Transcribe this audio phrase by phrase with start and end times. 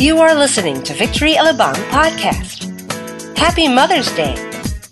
[0.00, 2.64] You are listening to Victory Alabang podcast.
[3.36, 4.32] Happy Mother's Day.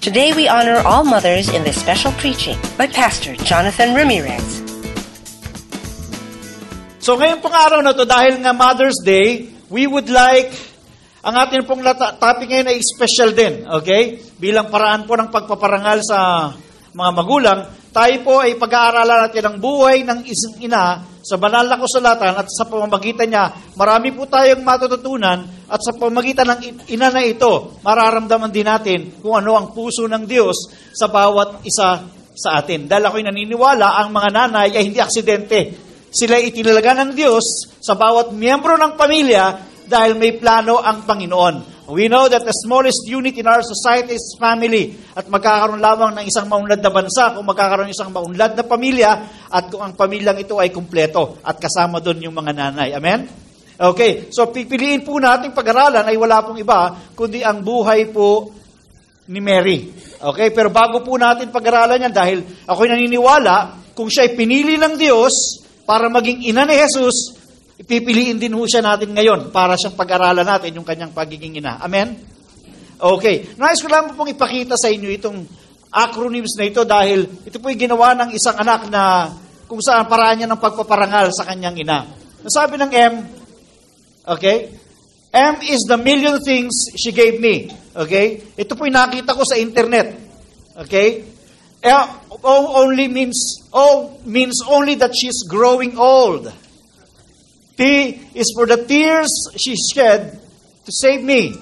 [0.05, 4.61] Today we honor all mothers in this special preaching by Pastor Jonathan Ramirez.
[7.01, 10.53] So ngayon pong araw na to, dahil nga Mother's Day, we would like,
[11.25, 11.81] ang ating pong
[12.21, 14.21] topic ngayon ay special din, okay?
[14.37, 16.53] Bilang paraan po ng pagpaparangal sa
[16.93, 21.77] mga magulang, tayo po ay pag-aaralan natin ang buhay ng isang ina sa banal na
[21.77, 27.21] kasulatan at sa pamamagitan niya, marami po tayong matututunan at sa pamamagitan ng ina na
[27.21, 30.57] ito, mararamdaman din natin kung ano ang puso ng Diyos
[30.97, 32.01] sa bawat isa
[32.39, 32.89] sa atin.
[32.89, 35.75] Dahil ako'y naniniwala, ang mga nanay ay hindi aksidente.
[36.09, 39.45] Sila itinalaga ng Diyos sa bawat miyembro ng pamilya
[39.85, 41.78] dahil may plano ang Panginoon.
[41.89, 44.93] We know that the smallest unit in our society is family.
[45.17, 49.11] At magkakaroon lamang ng isang maunlad na bansa kung magkakaroon ng isang maunlad na pamilya
[49.49, 52.93] at kung ang pamilyang ito ay kumpleto at kasama doon yung mga nanay.
[52.93, 53.25] Amen?
[53.79, 58.53] Okay, so pipiliin po nating pag-aralan ay wala pong iba kundi ang buhay po
[59.33, 59.89] ni Mary.
[60.19, 64.93] Okay, pero bago po natin pag-aralan yan dahil ako'y naniniwala kung siya ay pinili ng
[64.99, 67.38] Diyos para maging ina ni Jesus,
[67.79, 71.79] ipipiliin din ho siya natin ngayon para siyang pag-aralan natin yung kanyang pagiging ina.
[71.79, 72.19] Amen?
[72.99, 73.55] Okay.
[73.55, 75.47] Nais ko lang pong ipakita sa inyo itong
[75.95, 79.31] acronyms na ito dahil ito po'y ginawa ng isang anak na
[79.71, 82.05] kung saan paraan niya ng pagpaparangal sa kanyang ina.
[82.43, 83.15] Nasabi ng M,
[84.27, 84.75] okay,
[85.33, 87.71] M is the million things she gave me.
[87.95, 88.43] Okay?
[88.59, 90.19] Ito po'y nakita ko sa internet.
[90.83, 91.25] Okay?
[91.79, 96.51] L O only means O means only that she's growing old.
[97.79, 100.35] T is for the tears she shed
[100.85, 101.55] to save me.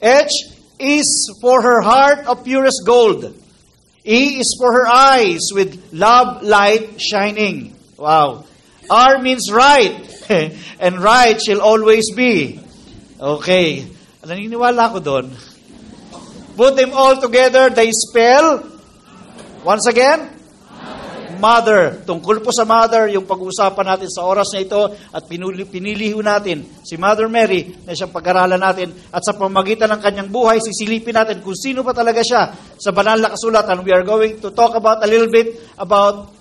[0.00, 0.32] H
[0.80, 3.28] is for her heart of purest gold.
[4.06, 7.76] E is for her eyes with love light shining.
[7.98, 8.44] Wow.
[8.88, 10.00] R means right.
[10.80, 12.60] and right shall always be.
[13.20, 13.84] Okay.
[14.24, 15.28] Naniniwala ko doon.
[16.56, 18.62] Put them all together, they spell,
[19.64, 20.30] once again,
[21.36, 22.02] mother.
[22.06, 24.80] Tungkol po sa mother, yung pag-uusapan natin sa oras na ito
[25.12, 30.00] at pinuli, pinili natin si Mother Mary na siyang pag-aralan natin at sa pamagitan ng
[30.00, 33.84] kanyang buhay, sisilipin natin kung sino pa talaga siya sa banal na kasulatan.
[33.84, 36.34] We are going to talk about a little bit about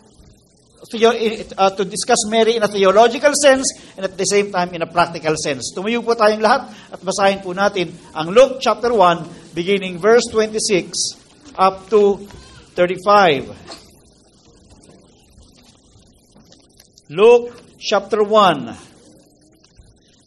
[0.93, 4.89] uh, to discuss Mary in a theological sense and at the same time in a
[4.89, 5.71] practical sense.
[5.71, 11.55] Tumayo po tayong lahat at basahin po natin ang Luke chapter 1 beginning verse 26
[11.57, 12.21] up to
[12.75, 13.82] 35.
[17.13, 18.73] Luke chapter 1,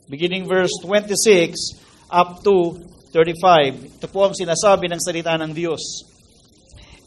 [0.08, 2.78] beginning verse 26 up to
[3.10, 3.98] 35.
[3.98, 5.82] Ito po ang sinasabi ng salita ng Diyos.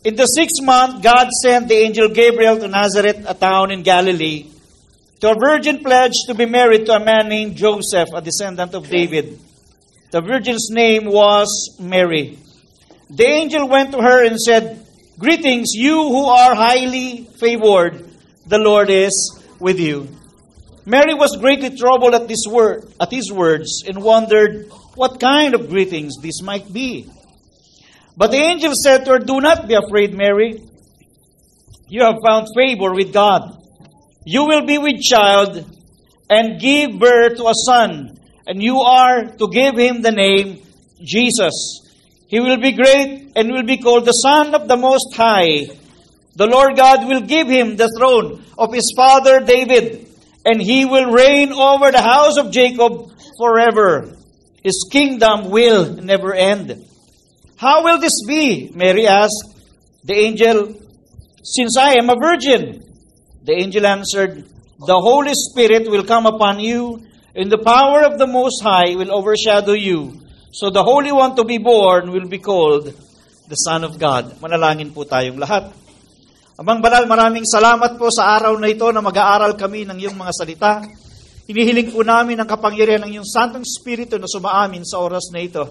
[0.03, 4.51] In the sixth month, God sent the angel Gabriel to Nazareth, a town in Galilee,
[5.23, 8.91] to a virgin pledged to be married to a man named Joseph, a descendant of
[8.91, 9.40] David.
[10.11, 11.47] The virgin's name was
[11.79, 12.35] Mary.
[13.07, 14.84] The angel went to her and said,
[15.16, 18.11] Greetings, you who are highly favored.
[18.44, 20.08] The Lord is with you.
[20.86, 25.70] Mary was greatly troubled at this word, at his words, and wondered what kind of
[25.70, 27.09] greetings this might be.
[28.18, 30.62] But the angel said to her, Do not be afraid, Mary.
[31.88, 33.56] You have found favor with God.
[34.25, 35.66] You will be with child
[36.30, 40.62] and give birth to a son, and you are to give him the name
[41.02, 41.81] Jesus.
[42.28, 45.68] He will be great and will be called the Son of the Most High.
[46.35, 50.07] The Lord God will give him the throne of his father David,
[50.45, 54.16] and he will reign over the house of Jacob forever.
[54.63, 56.85] His kingdom will never end.
[57.57, 58.72] How will this be?
[58.73, 59.56] Mary asked
[60.03, 60.75] the angel,
[61.44, 62.84] since I am a virgin.
[63.44, 64.46] The angel answered,
[64.79, 67.03] The Holy Spirit will come upon you,
[67.35, 70.22] and the power of the Most High will overshadow you.
[70.51, 72.94] So the Holy One to be born will be called
[73.47, 74.40] the Son of God.
[74.41, 75.73] Manalangin po tayong lahat.
[76.59, 80.34] Amang Banal, maraming salamat po sa araw na ito na mag-aaral kami ng iyong mga
[80.36, 80.84] salita.
[81.47, 85.64] Hinihiling po namin ang kapangyarihan ng iyong Santong Espiritu na sumaamin sa oras na ito.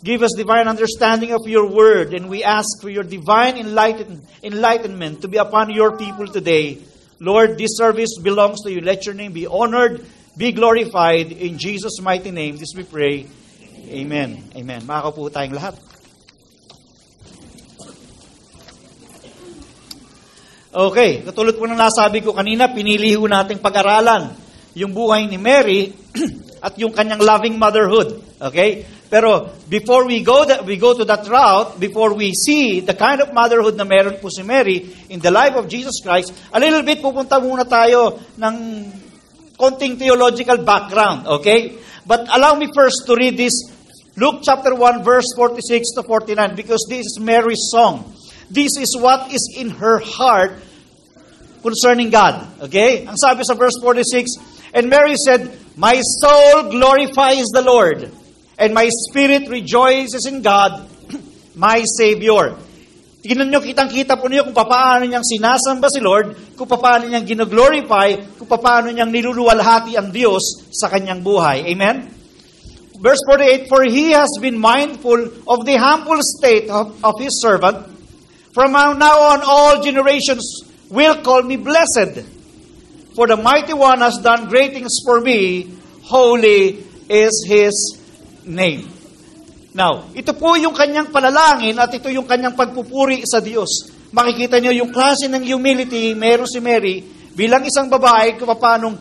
[0.00, 5.20] Give us divine understanding of your word, and we ask for your divine enlighten, enlightenment
[5.20, 6.80] to be upon your people today.
[7.20, 8.80] Lord, this service belongs to you.
[8.80, 10.00] Let your name be honored,
[10.32, 11.28] be glorified.
[11.28, 13.28] In Jesus' mighty name, this we pray.
[13.92, 14.48] Amen.
[14.56, 14.80] Amen.
[14.88, 15.91] Makakaupo tayong lahat.
[20.72, 24.32] Okay, katulad po ng nasabi ko kanina, pinili ho nating pag-aralan
[24.72, 25.92] yung buhay ni Mary
[26.64, 28.24] at yung kanyang loving motherhood.
[28.40, 28.88] Okay?
[29.12, 33.20] Pero before we go that we go to that route, before we see the kind
[33.20, 36.80] of motherhood na meron po si Mary in the life of Jesus Christ, a little
[36.80, 38.54] bit pupunta muna tayo ng
[39.60, 41.76] konting theological background, okay?
[42.08, 43.68] But allow me first to read this
[44.16, 48.08] Luke chapter 1 verse 46 to 49 because this is Mary's song.
[48.52, 50.60] This is what is in her heart
[51.64, 52.44] concerning God.
[52.68, 53.08] Okay?
[53.08, 55.48] Ang sabi sa verse 46, And Mary said,
[55.80, 58.12] My soul glorifies the Lord,
[58.60, 60.84] and my spirit rejoices in God,
[61.56, 62.60] my Savior.
[63.22, 68.36] Tingnan nyo, kitang-kita po niyo kung paano niyang sinasamba si Lord, kung paano niyang ginoglorify,
[68.36, 71.72] kung paano niyang niluluwalhati ang Diyos sa kanyang buhay.
[71.72, 72.10] Amen?
[72.98, 77.91] Verse 48, For He has been mindful of the humble state of, of His servant.
[78.52, 82.20] From now on, all generations will call me blessed.
[83.16, 85.72] For the mighty one has done great things for me.
[86.04, 87.96] Holy is His
[88.44, 88.88] name.
[89.72, 93.88] Now, ito po yung kanyang panalangin at ito yung kanyang pagpupuri sa Diyos.
[94.12, 97.00] Makikita niyo yung klase ng humility meron si Mary
[97.32, 98.92] bilang isang babae kung paano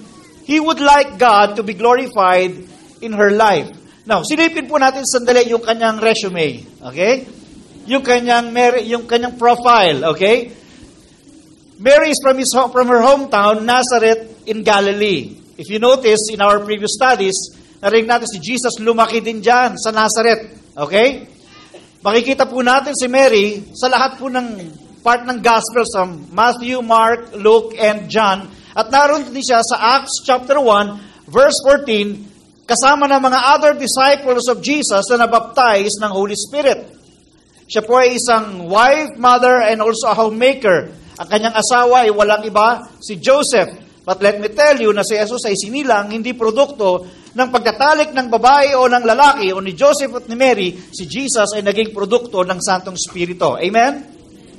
[0.47, 2.56] he would like God to be glorified
[3.04, 3.68] in her life.
[4.07, 6.63] Now, silipin po natin sandali yung kanyang resume.
[6.88, 7.41] Okay?
[7.89, 8.54] Yung kanyang,
[8.86, 10.13] yung kanyang profile.
[10.13, 10.54] Okay?
[11.81, 15.33] Mary is from, his from her hometown, Nazareth in Galilee.
[15.57, 17.38] If you notice in our previous studies,
[17.81, 20.74] narinig natin si Jesus lumaki din dyan sa Nazareth.
[20.78, 21.25] Okay?
[22.06, 24.48] Makikita po natin si Mary sa lahat po ng
[25.01, 28.45] part ng Gospel sa Matthew, Mark, Luke, and John.
[28.78, 34.45] At naroon din siya sa Acts chapter 1, verse 14, kasama ng mga other disciples
[34.48, 37.00] of Jesus na nabaptize ng Holy Spirit.
[37.71, 40.91] Siya po ay isang wife, mother, and also a homemaker.
[41.15, 43.71] Ang kanyang asawa ay walang iba, si Joseph.
[44.03, 48.27] But let me tell you na si Jesus ay sinilang, hindi produkto ng pagtatalik ng
[48.27, 52.44] babae o ng lalaki o ni Joseph at ni Mary, si Jesus ay naging produkto
[52.44, 53.56] ng Santong Spirito.
[53.56, 54.03] Amen?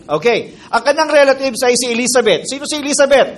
[0.09, 0.57] Okay.
[0.73, 2.49] Ang kanyang relatives ay si Elizabeth.
[2.49, 3.29] Sino si Elizabeth?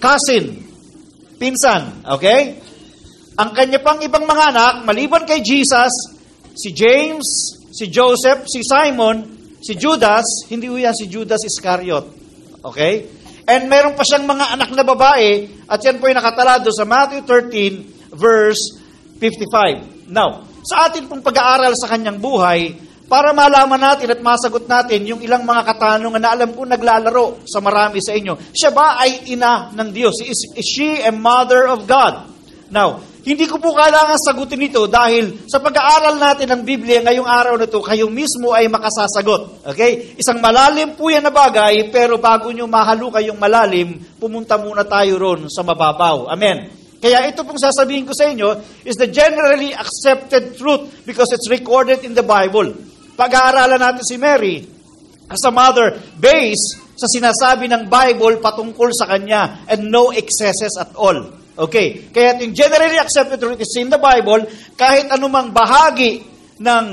[0.00, 0.44] Cousin.
[1.36, 2.08] Pinsan.
[2.08, 2.56] Okay?
[3.36, 6.17] Ang kanya pang ibang mga anak, maliban kay Jesus,
[6.58, 7.26] si James,
[7.70, 9.22] si Joseph, si Simon,
[9.62, 12.02] si Judas, hindi yan si Judas Iscariot.
[12.66, 13.06] Okay?
[13.46, 17.22] And meron pa siyang mga anak na babae, at yan po ay nakatalado sa Matthew
[17.24, 18.76] 13, verse
[19.22, 20.10] 55.
[20.10, 25.24] Now, sa atin pong pag-aaral sa kanyang buhay, para malaman natin at masagot natin yung
[25.24, 28.52] ilang mga katanungan na alam ko naglalaro sa marami sa inyo.
[28.52, 30.20] Siya ba ay ina ng Diyos?
[30.20, 32.28] Is, is she a mother of God?
[32.68, 37.60] Now, hindi ko po kailangan sagutin ito dahil sa pag-aaral natin ng Biblia ngayong araw
[37.60, 39.68] na ito, kayo mismo ay makasasagot.
[39.68, 40.16] Okay?
[40.16, 45.20] Isang malalim po yan na bagay, pero bago nyo mahalo kayong malalim, pumunta muna tayo
[45.20, 46.32] ron sa mababaw.
[46.32, 46.72] Amen.
[47.04, 52.00] Kaya ito pong sasabihin ko sa inyo is the generally accepted truth because it's recorded
[52.08, 52.72] in the Bible.
[53.12, 54.64] Pag-aaralan natin si Mary
[55.28, 60.96] as a mother based sa sinasabi ng Bible patungkol sa kanya and no excesses at
[60.96, 61.38] all.
[61.58, 64.46] Okay, kaya yung generally accepted truth is in the Bible,
[64.78, 66.22] kahit anumang bahagi
[66.62, 66.86] ng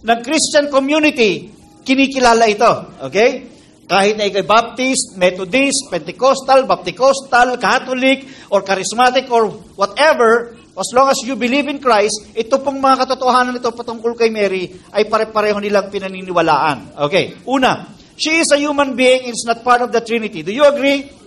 [0.00, 1.50] ng Christian community,
[1.84, 2.72] kinikilala ito.
[3.10, 3.50] Okay?
[3.90, 8.22] Kahit na ikay Baptist, Methodist, Pentecostal, Bapticostal, Catholic,
[8.54, 13.58] or Charismatic, or whatever, as long as you believe in Christ, ito pong mga katotohanan
[13.58, 16.94] nito patungkol kay Mary ay pare-pareho nilang pinaniniwalaan.
[17.10, 20.46] Okay, una, she is a human being, it's not part of the Trinity.
[20.46, 21.19] Do you agree?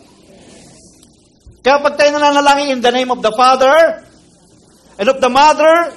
[1.64, 4.04] Kaya pag tayo nananalangin in the name of the Father
[5.00, 5.96] and of the Mother,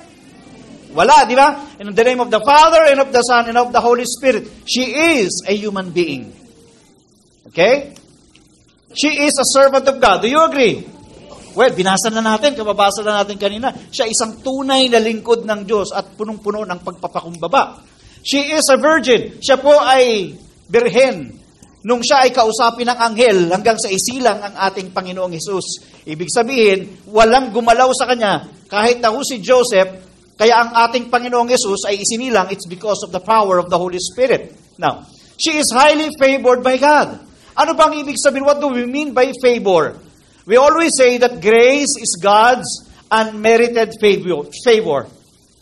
[0.94, 1.58] wala, di ba?
[1.82, 4.46] In the name of the Father and of the Son and of the Holy Spirit.
[4.62, 6.30] She is a human being.
[7.50, 7.98] Okay?
[8.94, 10.22] She is a servant of God.
[10.22, 10.86] Do you agree?
[11.58, 13.74] Well, binasa na natin, kababasa na natin kanina.
[13.90, 17.82] Siya isang tunay na lingkod ng Diyos at punong-puno ng pagpapakumbaba.
[18.22, 19.42] She is a virgin.
[19.42, 20.30] Siya po ay
[20.70, 21.42] birhen
[21.86, 26.02] nung siya ay kausapin ng anghel hanggang sa isilang ang ating Panginoong Hesus.
[26.02, 30.02] Ibig sabihin, walang gumalaw sa kanya kahit na si Joseph,
[30.34, 34.02] kaya ang ating Panginoong Hesus ay isinilang, it's because of the power of the Holy
[34.02, 34.50] Spirit.
[34.76, 35.06] Now,
[35.38, 37.22] she is highly favored by God.
[37.54, 38.44] Ano bang ibig sabihin?
[38.44, 39.96] What do we mean by favor?
[40.44, 42.66] We always say that grace is God's
[43.08, 44.50] unmerited favor.
[44.66, 45.06] favor.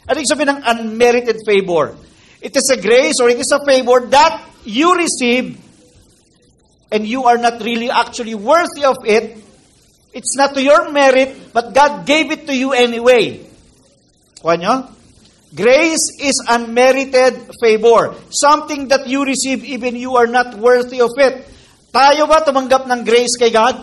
[0.09, 1.95] Ano ibig sabihin ng unmerited favor?
[2.41, 5.64] It is a grace or it is a favor that you receive
[6.95, 9.43] and you are not really actually worthy of it,
[10.15, 13.43] it's not to your merit, but God gave it to you anyway.
[14.39, 14.95] Kuha?
[15.55, 18.15] Grace is unmerited favor.
[18.31, 21.47] Something that you receive even you are not worthy of it.
[21.95, 23.79] Tayo ba tumanggap ng grace kay God?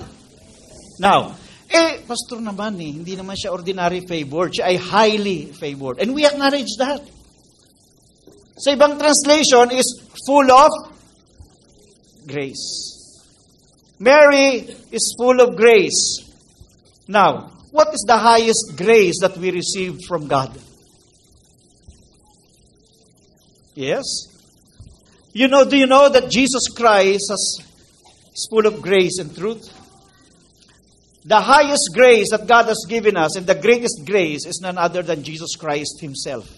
[0.99, 1.31] Now,
[1.71, 4.51] eh, pastor naman eh, hindi naman siya ordinary favor.
[4.51, 6.03] Siya ay highly favored.
[6.03, 6.99] And we acknowledge that.
[8.59, 9.87] Sa ibang translation is
[10.27, 10.71] full of
[12.27, 12.90] grace.
[14.01, 16.25] Mary is full of grace.
[17.07, 20.57] Now, what is the highest grace that we received from God?
[23.75, 24.03] Yes?
[25.33, 29.69] You know, do you know that Jesus Christ is full of grace and truth?
[31.23, 35.03] The highest grace that God has given us and the greatest grace is none other
[35.03, 36.49] than Jesus Christ Himself.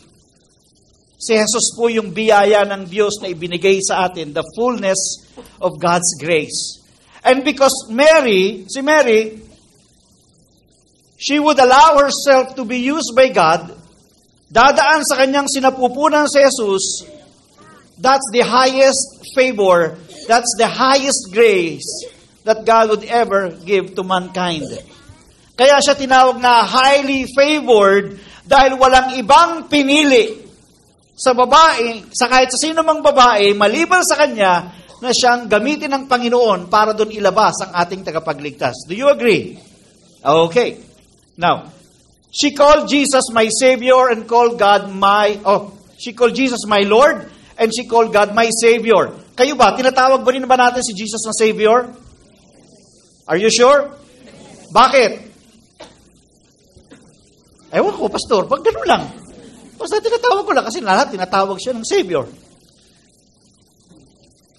[1.19, 5.27] Si Jesus po yung biyaya ng Diyos na ibinigay sa atin, the fullness
[5.59, 6.82] of God's grace.
[7.23, 9.39] And because Mary, si Mary,
[11.15, 13.71] she would allow herself to be used by God,
[14.51, 17.07] dadaan sa kanyang sinapupunan si Jesus,
[17.95, 19.95] that's the highest favor,
[20.27, 21.87] that's the highest grace
[22.43, 24.67] that God would ever give to mankind.
[25.55, 30.43] Kaya siya tinawag na highly favored dahil walang ibang pinili
[31.15, 36.03] sa babae, sa kahit sa sino mang babae, maliban sa kanya, na siyang gamitin ng
[36.07, 38.87] Panginoon para doon ilabas ang ating tagapagligtas.
[38.87, 39.59] Do you agree?
[40.23, 40.79] Okay.
[41.35, 41.75] Now,
[42.31, 47.27] she called Jesus my Savior and called God my, oh, she called Jesus my Lord
[47.59, 49.11] and she called God my Savior.
[49.35, 51.91] Kayo ba, tinatawag ba rin ba natin si Jesus na Savior?
[53.27, 53.91] Are you sure?
[54.71, 55.11] Bakit?
[57.75, 59.03] Ewan ko, pastor, pag ganun lang.
[59.75, 62.23] Basta tinatawag ko lang kasi lahat tinatawag siya ng Savior.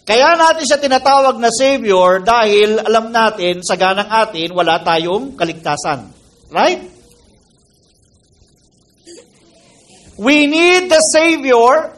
[0.05, 6.13] Kaya natin siya tinatawag na Savior dahil alam natin, sa ganang atin, wala tayong kaligtasan.
[6.53, 6.93] Right?
[10.21, 11.97] We need the Savior,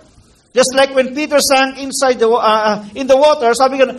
[0.54, 3.90] just like when Peter sank inside the, uh, in the water, sabi ko,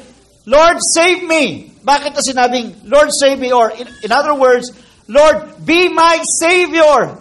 [0.47, 1.75] Lord, save me.
[1.83, 3.51] Bakit na sinabing, Lord, save me?
[3.51, 4.71] Or, in, in other words,
[5.11, 7.19] Lord, be my Savior.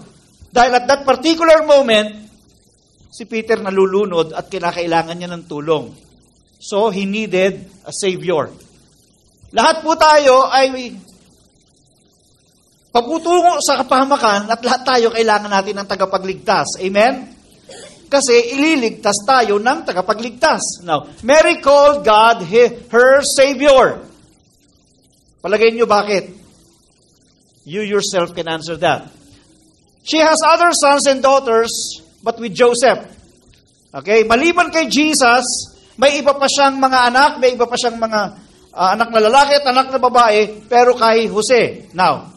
[0.54, 2.30] Dahil at that particular moment,
[3.10, 6.06] si Peter nalulunod at kinakailangan niya ng tulong.
[6.66, 8.50] So, he needed a Savior.
[9.54, 10.98] Lahat po tayo ay
[12.90, 16.82] paputungo sa kapahamakan at lahat tayo kailangan natin ng tagapagligtas.
[16.82, 17.30] Amen?
[18.10, 20.82] Kasi ililigtas tayo ng tagapagligtas.
[20.82, 22.42] Now, Mary called God
[22.90, 24.02] her Savior.
[25.38, 26.34] Palagay niyo bakit?
[27.62, 29.06] You yourself can answer that.
[30.02, 31.70] She has other sons and daughters,
[32.22, 33.06] but with Joseph.
[33.90, 34.26] Okay?
[34.26, 38.20] Maliban kay Jesus, may iba pa siyang mga anak, may iba pa siyang mga
[38.76, 41.88] uh, anak na lalaki at anak na babae, pero kay Jose.
[41.96, 42.36] Now,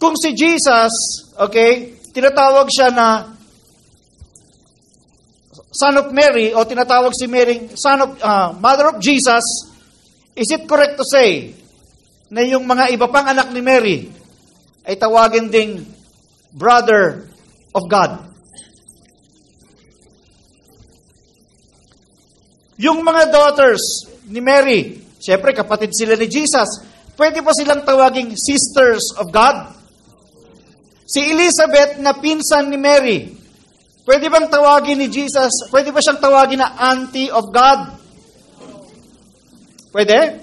[0.00, 0.92] kung si Jesus,
[1.36, 3.36] okay, tinatawag siya na
[5.68, 9.44] son of Mary, o tinatawag si Mary, son of, uh, mother of Jesus,
[10.32, 11.52] is it correct to say
[12.32, 14.08] na yung mga iba pang anak ni Mary
[14.88, 15.84] ay tawagin ding
[16.56, 17.28] brother
[17.76, 18.29] of God?
[22.80, 26.80] Yung mga daughters ni Mary, siyempre kapatid sila ni Jesus,
[27.20, 29.76] pwede pa silang tawaging sisters of God?
[31.04, 33.36] Si Elizabeth na pinsan ni Mary,
[34.08, 38.00] pwede bang tawagin ni Jesus, pwede ba siyang tawagin na auntie of God?
[39.92, 40.40] Pwede?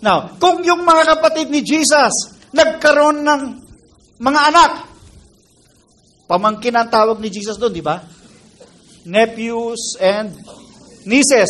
[0.00, 3.42] Now, kung yung mga kapatid ni Jesus nagkaroon ng
[4.16, 4.72] mga anak,
[6.24, 8.00] pamangkin ang tawag ni Jesus doon, di ba?
[9.04, 10.32] Nephews and
[11.04, 11.48] Nieces.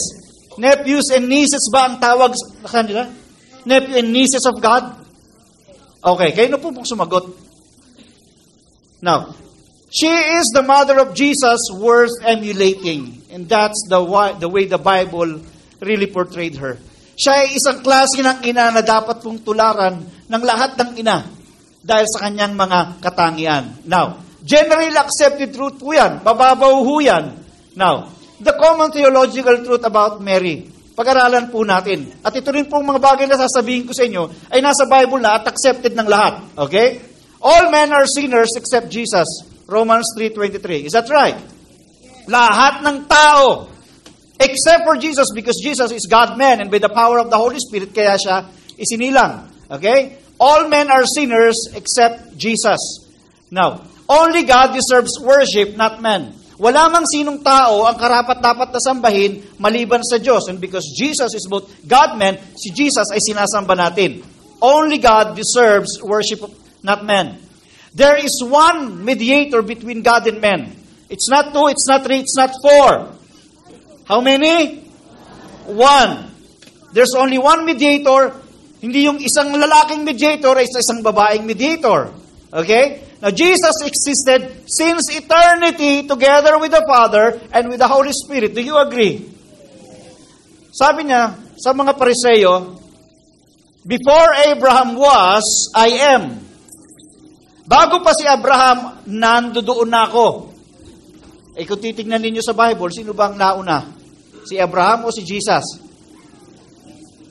[0.54, 3.10] Nephews and nieces ba ang tawag sa kanila?
[3.66, 5.02] Nephew and nieces of God?
[6.04, 7.32] Okay, kayo na po pong sumagot.
[9.00, 9.32] Now,
[9.88, 13.24] she is the mother of Jesus worth emulating.
[13.32, 13.98] And that's the,
[14.38, 15.42] the way the Bible
[15.80, 16.78] really portrayed her.
[17.14, 21.22] Siya ay isang klase ng ina na dapat pong tularan ng lahat ng ina
[21.84, 23.64] dahil sa kanyang mga katangian.
[23.86, 26.20] Now, generally accepted truth po yan.
[26.26, 27.38] Mababaw ho yan.
[27.78, 28.10] Now,
[28.44, 30.68] the common theological truth about Mary.
[30.94, 32.06] Pag-aralan po natin.
[32.22, 35.34] At ito rin pong mga bagay na sasabihin ko sa inyo ay nasa Bible na
[35.40, 36.54] at accepted ng lahat.
[36.54, 37.02] Okay?
[37.42, 39.26] All men are sinners except Jesus.
[39.66, 40.86] Romans 3.23.
[40.86, 41.34] Is that right?
[42.30, 43.66] Lahat ng tao
[44.38, 47.90] except for Jesus because Jesus is God-man and by the power of the Holy Spirit
[47.90, 48.46] kaya siya
[48.78, 49.50] isinilang.
[49.66, 50.22] Okay?
[50.38, 52.78] All men are sinners except Jesus.
[53.50, 56.34] Now, only God deserves worship, not men.
[56.54, 60.46] Wala mang sinong tao ang karapat-dapat na sambahin maliban sa Diyos.
[60.46, 64.22] And because Jesus is both God-man, si Jesus ay sinasamba natin.
[64.62, 66.46] Only God deserves worship,
[66.86, 67.42] not men.
[67.94, 70.60] There is one mediator between God and men.
[71.10, 73.14] It's not two, it's not three, it's not four.
[74.06, 74.86] How many?
[75.66, 76.30] One.
[76.94, 78.34] There's only one mediator.
[78.78, 82.14] Hindi yung isang lalaking mediator ay isang babaeng mediator.
[82.54, 83.13] Okay?
[83.24, 88.52] Now, Jesus existed since eternity together with the Father and with the Holy Spirit.
[88.52, 89.24] Do you agree?
[90.68, 92.76] Sabi niya sa mga pariseyo,
[93.80, 96.36] Before Abraham was, I am.
[97.64, 100.52] Bago pa si Abraham, nandoon na ako.
[101.56, 103.88] Eh kung titignan ninyo sa Bible, sino bang nauna?
[104.44, 105.80] Si Abraham o si Jesus?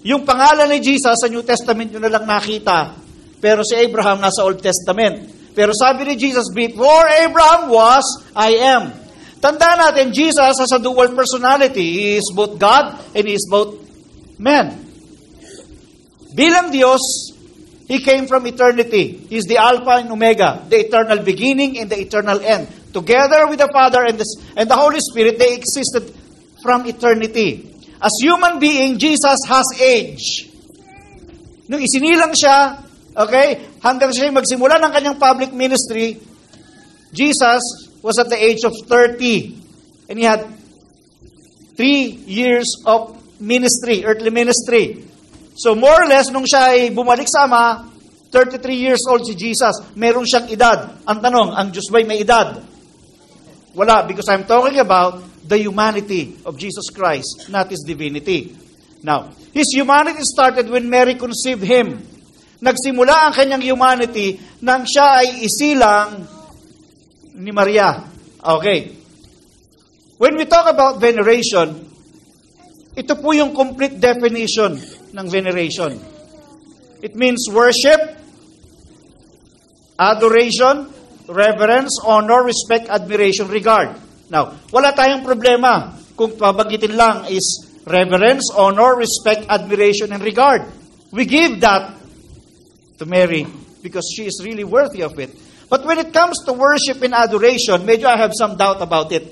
[0.01, 2.97] Yung pangalan ni Jesus sa New Testament nyo na lang nakita,
[3.37, 5.42] pero si Abraham nasa Old Testament.
[5.53, 8.05] Pero sabi ni Jesus, before Abraham was,
[8.35, 8.91] I am.
[9.37, 11.83] Tandaan natin, Jesus has a dual personality.
[11.83, 13.77] He is both God and He is both
[14.39, 14.79] man.
[16.33, 17.35] Bilang Diyos,
[17.85, 19.27] He came from eternity.
[19.29, 22.67] He is the Alpha and Omega, the eternal beginning and the eternal end.
[22.93, 26.07] Together with the Father and the, and the Holy Spirit, they existed
[26.63, 27.69] from eternity.
[28.01, 30.49] As human being, Jesus has age.
[31.67, 32.79] Nung isinilang siya,
[33.13, 36.17] okay, hanggang siya magsimula ng kanyang public ministry,
[37.13, 37.61] Jesus
[38.01, 40.09] was at the age of 30.
[40.09, 40.43] And he had
[41.77, 45.05] three years of ministry, earthly ministry.
[45.55, 47.93] So more or less, nung siya ay bumalik sa Ama,
[48.33, 50.97] 33 years old si Jesus, meron siyang edad.
[51.05, 52.65] Ang tanong, ang Diyos ba'y may edad?
[53.77, 58.57] Wala, because I'm talking about the humanity of Jesus Christ, not His divinity.
[59.05, 62.01] Now, His humanity started when Mary conceived Him.
[62.63, 66.23] Nagsimula ang kanyang humanity nang siya ay isilang
[67.35, 67.99] ni Maria.
[68.39, 68.95] Okay.
[70.15, 71.75] When we talk about veneration,
[72.95, 74.79] ito po yung complete definition
[75.11, 75.91] ng veneration.
[77.03, 77.99] It means worship,
[79.99, 80.87] adoration,
[81.27, 83.91] reverence, honor, respect, admiration, regard.
[84.31, 90.63] Now, wala tayong problema kung pabagitin lang is reverence, honor, respect, admiration, and regard.
[91.11, 92.02] We give that
[93.03, 93.45] to Mary
[93.83, 95.35] because she is really worthy of it.
[95.69, 99.27] But when it comes to worship and adoration, medyo I have some doubt about it.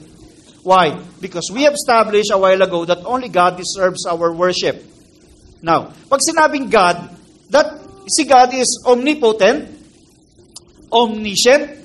[0.64, 1.00] Why?
[1.20, 4.84] Because we have established a while ago that only God deserves our worship.
[5.62, 6.98] Now, pag sinabing God,
[7.50, 9.70] that si God is omnipotent,
[10.92, 11.80] omniscient,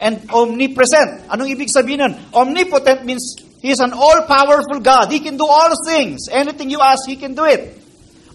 [0.00, 1.28] and omnipresent.
[1.28, 2.12] Anong ibig sabihin nun?
[2.32, 5.10] Omnipotent means He is an all-powerful God.
[5.10, 6.28] He can do all things.
[6.30, 7.85] Anything you ask, He can do it.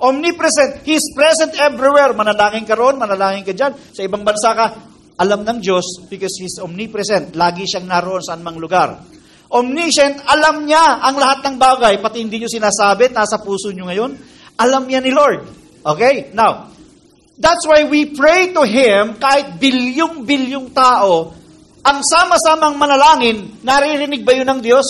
[0.02, 2.18] Omnipresent, He is present everywhere.
[2.18, 3.78] Manalangin ka ron, manalangin ka dyan.
[3.94, 4.68] Sa ibang bansa ka,
[5.22, 7.38] alam ng Diyos because He is omnipresent.
[7.38, 8.98] Lagi siyang naroon sa anumang lugar.
[9.52, 14.12] Omniscient, alam niya ang lahat ng bagay, pati hindi nyo sinasabi, nasa puso nyo ngayon.
[14.58, 15.44] Alam niya ni Lord.
[15.86, 16.34] Okay?
[16.34, 16.74] Now,
[17.38, 21.36] that's why we pray to Him kahit bilyong-bilyong tao,
[21.82, 24.88] ang sama-samang manalangin, naririnig ba yun ng Diyos?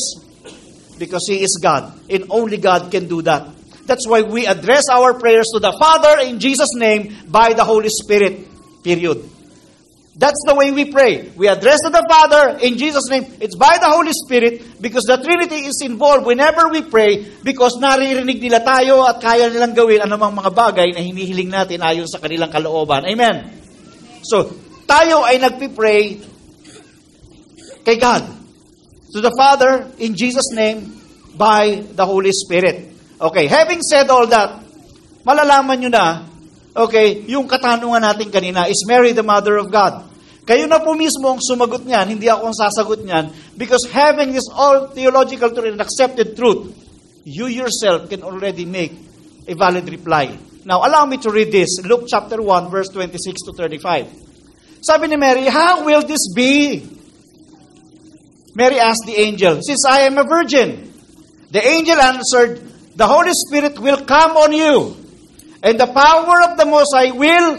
[0.95, 1.91] Because He is God.
[2.07, 3.60] And only God can do that.
[3.85, 7.89] That's why we address our prayers to the Father in Jesus' name by the Holy
[7.89, 8.47] Spirit.
[8.83, 9.25] Period.
[10.21, 11.31] That's the way we pray.
[11.33, 13.25] We address to the Father in Jesus' name.
[13.39, 18.43] It's by the Holy Spirit because the Trinity is involved whenever we pray because naririnig
[18.43, 22.51] nila tayo at kaya nilang gawin anumang mga bagay na hinihiling natin ayon sa kanilang
[22.51, 23.07] kalooban.
[23.07, 23.49] Amen.
[24.21, 24.51] So,
[24.85, 26.21] tayo ay nagpipray
[27.81, 28.27] kay God.
[29.15, 30.91] To the Father in Jesus' name
[31.33, 32.91] by the Holy Spirit.
[33.21, 34.65] Okay, having said all that,
[35.21, 36.25] malalaman nyo na,
[36.73, 40.09] okay, yung katanungan natin kanina, is Mary the Mother of God?
[40.41, 43.29] Kayo na po mismo ang sumagot niyan, hindi ako ang sasagot niyan,
[43.61, 46.73] because having this all theological truth and accepted truth,
[47.21, 48.97] you yourself can already make
[49.45, 50.33] a valid reply.
[50.65, 51.77] Now, allow me to read this.
[51.85, 54.81] Luke chapter 1, verse 26 to 35.
[54.81, 56.81] Sabi ni Mary, How will this be?
[58.57, 60.89] Mary asked the angel, Since I am a virgin.
[61.53, 64.95] The angel answered, The Holy Spirit will come on you,
[65.63, 67.57] and the power of the Most High will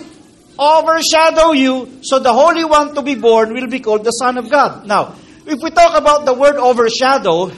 [0.59, 4.51] overshadow you, so the Holy One to be born will be called the Son of
[4.51, 4.87] God.
[4.87, 5.17] Now,
[5.47, 7.51] if we talk about the word overshadow,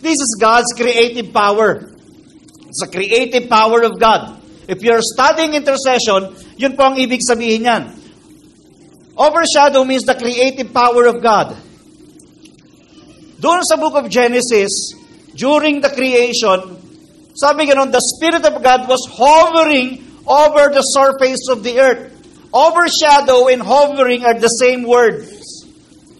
[0.00, 1.90] this is God's creative power.
[2.68, 4.40] It's a creative power of God.
[4.66, 7.82] If you're studying intercession, yun po ang ibig sabihin yan.
[9.14, 11.54] Overshadow means the creative power of God.
[13.38, 14.96] Doon sa book of Genesis,
[15.36, 16.80] during the creation,
[17.34, 22.10] sabi ganon, the Spirit of God was hovering over the surface of the earth.
[22.54, 25.66] Overshadow and hovering are the same words.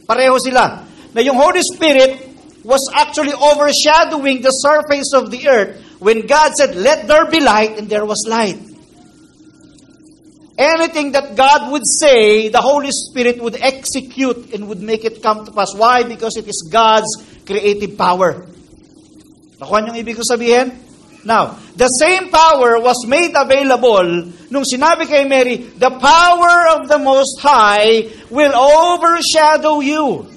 [0.06, 0.84] Pareho sila.
[1.14, 2.18] Na yung Holy Spirit
[2.64, 7.78] was actually overshadowing the surface of the earth when God said, let there be light,
[7.78, 8.58] and there was light.
[10.58, 15.46] Anything that God would say, the Holy Spirit would execute and would make it come
[15.46, 15.74] to pass.
[15.74, 16.02] Why?
[16.04, 17.08] Because it is God's
[17.46, 18.46] creative power.
[19.58, 20.83] Nakuha niyong ibig ko sabihin?
[21.24, 27.00] Now, the same power was made available nung sinabi kay Mary, the power of the
[27.02, 30.30] Most High will overshadow you.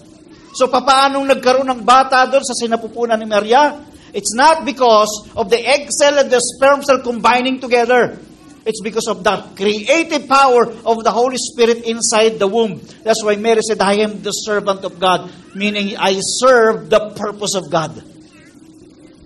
[0.57, 3.77] So, papaanong nagkaroon ng bata doon sa sinapupunan ni Maria?
[4.15, 8.17] It's not because of the egg cell and the sperm cell combining together.
[8.65, 12.81] It's because of the creative power of the Holy Spirit inside the womb.
[13.03, 17.53] That's why Mary said, I am the servant of God, meaning I serve the purpose
[17.53, 17.95] of God.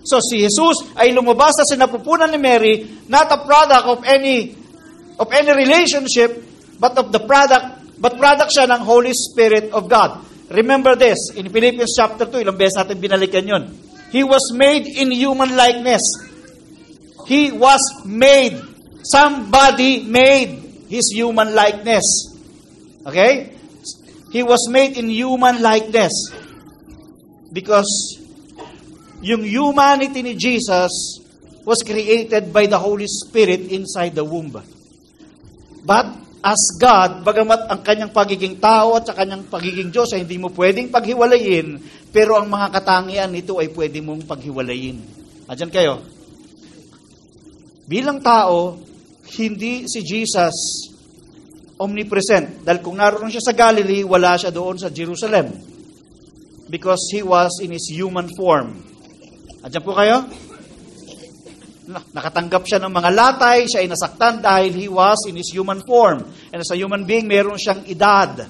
[0.02, 2.74] So si Jesus ay lumabas sa sinapupunan ni Mary,
[3.06, 4.54] not a product of any
[5.18, 6.42] of any relationship,
[6.82, 10.18] but of the product, but product siya ng Holy Spirit of God.
[10.50, 13.62] Remember this, in Philippians chapter 2, ilang beses natin binalikan yun.
[14.12, 16.02] He was made in human likeness.
[17.24, 22.04] He was made Somebody made his human likeness.
[23.06, 23.50] Okay?
[24.30, 26.12] He was made in human likeness.
[27.52, 28.21] Because
[29.22, 31.22] yung humanity ni Jesus
[31.62, 34.50] was created by the Holy Spirit inside the womb.
[35.82, 36.06] But
[36.42, 40.50] as God, bagamat ang kanyang pagiging tao at sa kanyang pagiging Diyos ay hindi mo
[40.50, 41.78] pwedeng paghiwalayin,
[42.10, 44.98] pero ang mga katangian nito ay pwede mong paghiwalayin.
[45.46, 46.02] Adyan kayo.
[47.86, 48.78] Bilang tao,
[49.38, 50.90] hindi si Jesus
[51.78, 52.66] omnipresent.
[52.66, 55.50] Dahil kung naroon siya sa Galilee, wala siya doon sa Jerusalem.
[56.66, 58.91] Because he was in his human form.
[59.62, 60.26] Andiyan po kayo?
[62.14, 66.26] Nakatanggap siya ng mga latay, siya ay nasaktan dahil he was in his human form.
[66.50, 68.42] And as a human being, meron siyang edad.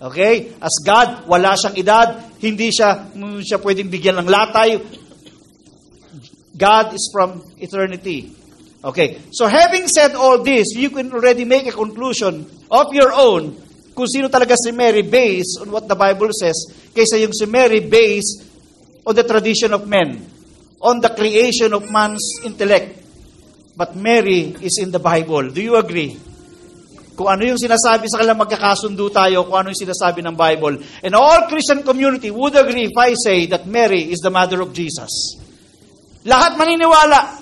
[0.00, 0.56] Okay?
[0.60, 2.08] As God, wala siyang edad,
[2.40, 3.12] hindi siya,
[3.44, 4.80] siya pwedeng bigyan ng latay.
[6.56, 8.44] God is from eternity.
[8.84, 13.56] Okay, so having said all this, you can already make a conclusion of your own
[13.96, 17.80] kung sino talaga si Mary based on what the Bible says kaysa yung si Mary
[17.80, 18.44] based
[19.08, 20.20] on the tradition of men,
[20.84, 23.00] on the creation of man's intellect.
[23.74, 25.50] But Mary is in the Bible.
[25.50, 26.14] Do you agree?
[27.14, 30.82] Kung ano yung sinasabi sa kanila, magkakasundo tayo kung ano yung sinasabi ng Bible.
[31.02, 34.74] And all Christian community would agree if I say that Mary is the mother of
[34.74, 35.38] Jesus.
[36.26, 37.38] Lahat maniniwala.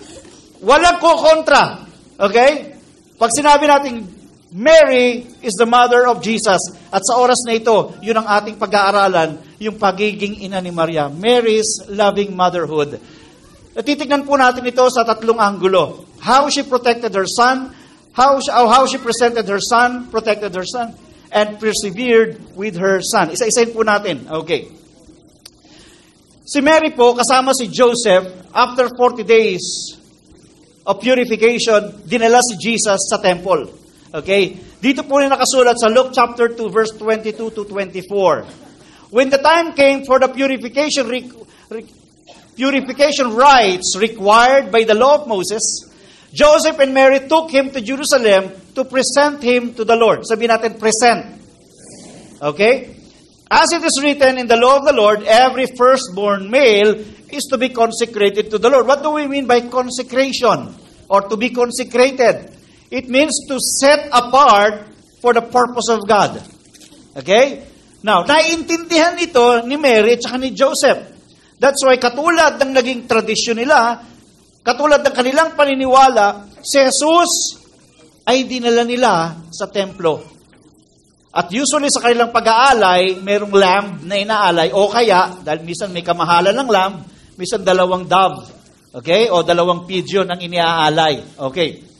[0.62, 1.85] Walang ko kontra.
[2.20, 2.78] Okay?
[3.16, 4.05] Pag sinabi natin,
[4.52, 6.61] Mary is the mother of Jesus.
[6.92, 11.09] At sa oras na ito, yun ang ating pag-aaralan, yung pagiging ina ni Maria.
[11.09, 13.00] Mary's loving motherhood.
[13.72, 16.04] Titignan po natin ito sa tatlong anggulo.
[16.20, 17.72] How she protected her son,
[18.12, 20.92] how she, how she presented her son, protected her son,
[21.32, 23.32] and persevered with her son.
[23.32, 24.28] Isa-isayin po natin.
[24.28, 24.68] Okay.
[26.44, 29.96] Si Mary po, kasama si Joseph, after 40 days
[30.85, 33.72] of purification, dinala si Jesus sa temple.
[34.12, 34.61] Okay?
[34.82, 38.44] Dito po rin nakasulat sa Luke chapter 2 verse 22 to 24.
[39.08, 41.08] When the time came for the purification
[42.55, 45.88] purification rites required by the law of Moses,
[46.33, 50.25] Joseph and Mary took him to Jerusalem to present him to the Lord.
[50.25, 51.41] Sabi natin, present.
[52.41, 52.97] Okay?
[53.53, 57.59] As it is written in the law of the Lord, every firstborn male is to
[57.59, 58.87] be consecrated to the Lord.
[58.87, 60.75] What do we mean by consecration
[61.09, 62.57] or to be consecrated?
[62.91, 64.88] It means to set apart
[65.21, 66.41] for the purpose of God.
[67.17, 67.65] Okay?
[68.03, 71.12] Now, naiintindihan ito ni Mary at ni Joseph.
[71.62, 74.03] That's why katulad ng naging tradisyon nila,
[74.66, 77.62] katulad ng kanilang paniniwala, si Jesus
[78.27, 80.27] ay dinala nila sa templo.
[81.31, 86.53] At usually sa kanilang pag-aalay, merong lamb na inaalay o kaya, dahil minsan may kamahalan
[86.53, 86.94] ng lamb,
[87.37, 88.44] Minsan dalawang dove.
[88.92, 89.33] Okay?
[89.33, 91.40] O dalawang pigeon ang iniaalay.
[91.51, 91.91] Okay.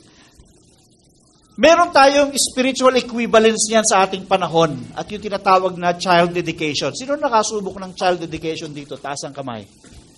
[1.53, 6.89] Meron tayong spiritual equivalence niyan sa ating panahon at yung tinatawag na child dedication.
[6.97, 8.97] Sino nakasubok ng child dedication dito?
[8.97, 9.61] Taas ang kamay.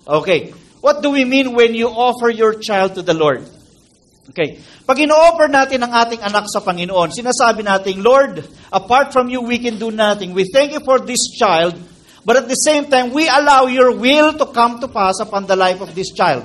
[0.07, 0.55] Okay.
[0.79, 3.43] What do we mean when you offer your child to the Lord?
[4.31, 4.63] Okay.
[4.87, 8.39] Pag ino-offer natin ang ating anak sa Panginoon, sinasabi natin, Lord,
[8.71, 10.31] apart from you, we can do nothing.
[10.31, 11.75] We thank you for this child
[12.25, 15.55] But at the same time, we allow your will to come to pass upon the
[15.55, 16.41] life of this child.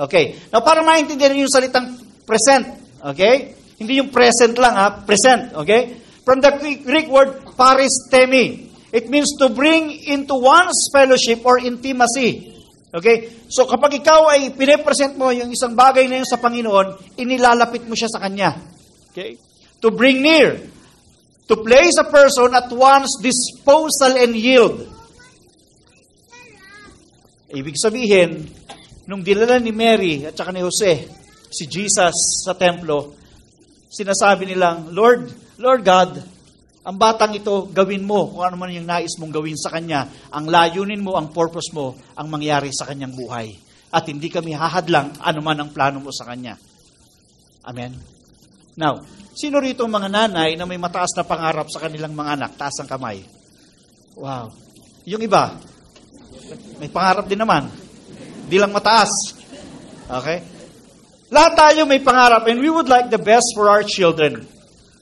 [0.00, 0.40] Okay.
[0.48, 2.64] Now, para maintindihan yung salitang present.
[3.12, 3.52] Okay?
[3.78, 5.54] Hindi yung present lang ha, present.
[5.54, 6.02] Okay?
[6.26, 6.50] From the
[6.82, 8.68] Greek word paristemi.
[8.90, 12.58] It means to bring into one's fellowship or intimacy.
[12.90, 13.46] Okay?
[13.48, 17.94] So kapag ikaw ay pinipresent mo yung isang bagay na yun sa Panginoon, inilalapit mo
[17.94, 18.56] siya sa Kanya.
[19.14, 19.38] Okay?
[19.84, 20.58] To bring near.
[21.48, 24.84] To place a person at one's disposal and yield.
[27.48, 28.44] Ibig sabihin,
[29.08, 31.08] nung dinala ni Mary at saka ni Jose,
[31.48, 33.16] si Jesus sa templo,
[33.88, 36.12] sinasabi nilang, Lord, Lord God,
[36.88, 40.08] ang batang ito, gawin mo kung ano man yung nais mong gawin sa kanya.
[40.32, 43.52] Ang layunin mo, ang purpose mo, ang mangyari sa kanyang buhay.
[43.92, 46.56] At hindi kami hahadlang ano man ang plano mo sa kanya.
[47.68, 47.92] Amen?
[48.78, 49.04] Now,
[49.36, 52.50] sino rito mga nanay na may mataas na pangarap sa kanilang mga anak?
[52.56, 53.20] Taas ang kamay.
[54.16, 54.48] Wow.
[55.04, 55.60] Yung iba,
[56.80, 57.68] may pangarap din naman.
[58.48, 59.12] Di lang mataas.
[60.08, 60.57] Okay?
[61.28, 64.48] Lahat tayo may pangarap and we would like the best for our children.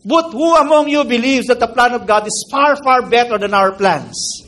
[0.06, 3.54] But who among you believes that the plan of God is far, far better than
[3.54, 4.42] our plans?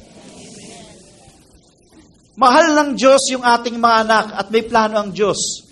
[2.38, 5.66] Mahal ng Diyos yung ating mga anak at may plano ang Diyos.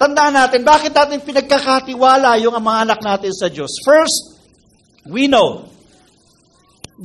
[0.00, 3.76] Tandaan natin, bakit natin pinagkakatiwala yung mga anak natin sa Diyos?
[3.84, 4.40] First,
[5.04, 5.68] we know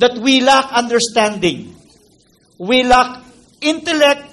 [0.00, 1.76] that we lack understanding.
[2.56, 3.20] We lack
[3.60, 4.24] intellect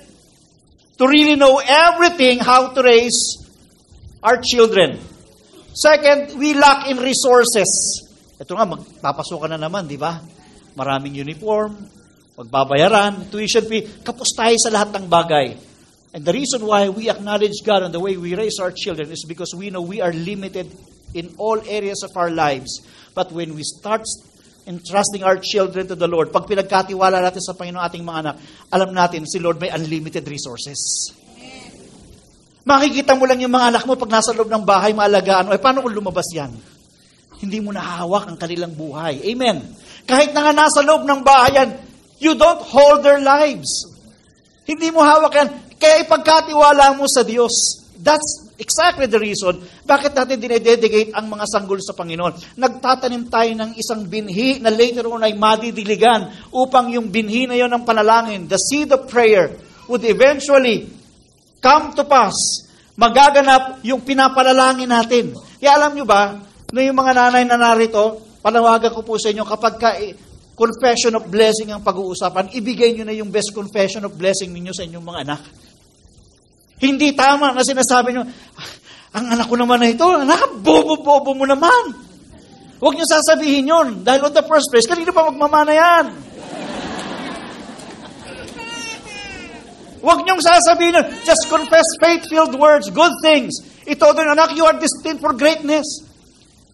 [0.95, 3.40] to really know everything how to raise
[4.21, 5.01] our children.
[5.73, 7.69] Second, we lack in resources.
[8.37, 10.21] Ito nga, magpapasukan na naman, di ba?
[10.77, 11.77] Maraming uniform,
[12.37, 15.47] magbabayaran, tuition fee, kapos tayo sa lahat ng bagay.
[16.11, 19.23] And the reason why we acknowledge God and the way we raise our children is
[19.23, 20.67] because we know we are limited
[21.15, 22.83] in all areas of our lives.
[23.15, 24.03] But when we start
[24.67, 28.35] entrusting our children to the Lord, pag pinagkatiwala natin sa Panginoon ating mga anak,
[28.75, 31.11] alam natin si Lord may unlimited resources.
[32.61, 35.51] Makikita mo lang yung mga anak mo pag nasa loob ng bahay, maalagaan mo.
[35.53, 36.53] Eh, paano kung lumabas yan?
[37.41, 39.25] Hindi mo nahawak ang kanilang buhay.
[39.33, 39.65] Amen.
[40.05, 41.69] Kahit na nga nasa loob ng bahay yan,
[42.21, 43.89] you don't hold their lives.
[44.69, 45.49] Hindi mo hawak yan.
[45.81, 47.81] Kaya ipagkatiwala mo sa Diyos.
[47.97, 49.57] That's exactly the reason
[49.91, 52.55] bakit natin dinededicate ang mga sanggol sa Panginoon.
[52.55, 57.67] Nagtatanim tayo ng isang binhi na later on ay madidiligan upang yung binhi na yon
[57.75, 59.51] ng panalangin, the seed of prayer,
[59.91, 60.87] would eventually
[61.61, 62.67] come to pass.
[62.97, 65.37] Magaganap yung pinapalalangin natin.
[65.61, 66.41] Kaya alam nyo ba,
[66.73, 70.11] na yung mga nanay na narito, panawagan ko po sa inyo, kapag ka, eh,
[70.57, 74.83] confession of blessing ang pag-uusapan, ibigay nyo na yung best confession of blessing ninyo sa
[74.83, 75.41] inyong mga anak.
[76.81, 78.69] Hindi tama na sinasabi nyo, ah,
[79.21, 81.93] ang anak ko naman na ito, anak, bobo-bobo mo naman.
[82.81, 86.05] Huwag nyo sasabihin yon dahil on the first place, kanino pa magmamana yan?
[90.01, 93.53] Huwag niyong sasabihin, just confess faith-filled words, good things.
[93.85, 95.85] Ito doon, anak, you are destined for greatness.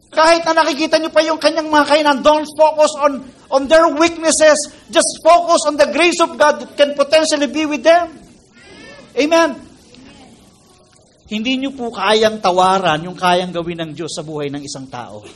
[0.07, 4.55] Kahit na nakikita niyo pa yung kanyang mga kainan, don't focus on, on their weaknesses.
[4.87, 8.15] Just focus on the grace of God that can potentially be with them.
[9.19, 9.59] Amen.
[11.27, 15.27] Hindi niyo po kayang tawaran yung kayang gawin ng Diyos sa buhay ng isang tao.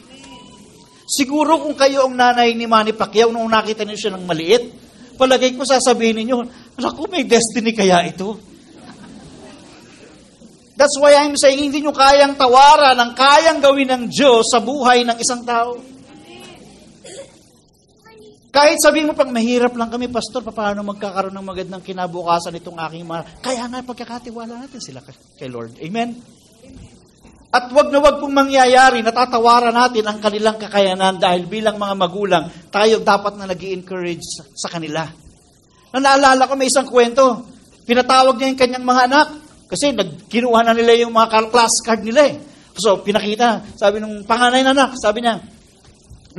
[1.04, 4.64] Siguro kung kayo ang nanay ni Manny Pacquiao, nung nakita niyo siya ng maliit,
[5.22, 6.42] palagay ko sasabihin ninyo,
[6.82, 8.42] anak ko, may destiny kaya ito?
[10.74, 15.06] That's why I'm saying, hindi nyo kayang tawaran ang kayang gawin ng Diyos sa buhay
[15.06, 15.78] ng isang tao.
[18.52, 23.06] Kahit sabihin mo, pag mahirap lang kami, Pastor, paano magkakaroon ng magandang kinabukasan itong aking
[23.06, 23.46] mga...
[23.46, 25.78] Kaya nga, pagkakatiwala natin sila kay Lord.
[25.80, 26.41] Amen?
[27.52, 32.44] At wag na wag pong mangyayari, natatawaran natin ang kanilang kakayanan dahil bilang mga magulang,
[32.72, 34.24] tayo dapat na nag encourage
[34.56, 35.04] sa kanila.
[35.92, 37.44] Na naalala ko may isang kwento,
[37.84, 39.28] pinatawag niya yung kanyang mga anak
[39.68, 42.36] kasi nagkinuha na nila yung mga class card nila eh.
[42.80, 45.44] So, pinakita, sabi ng panganay na anak, sabi niya,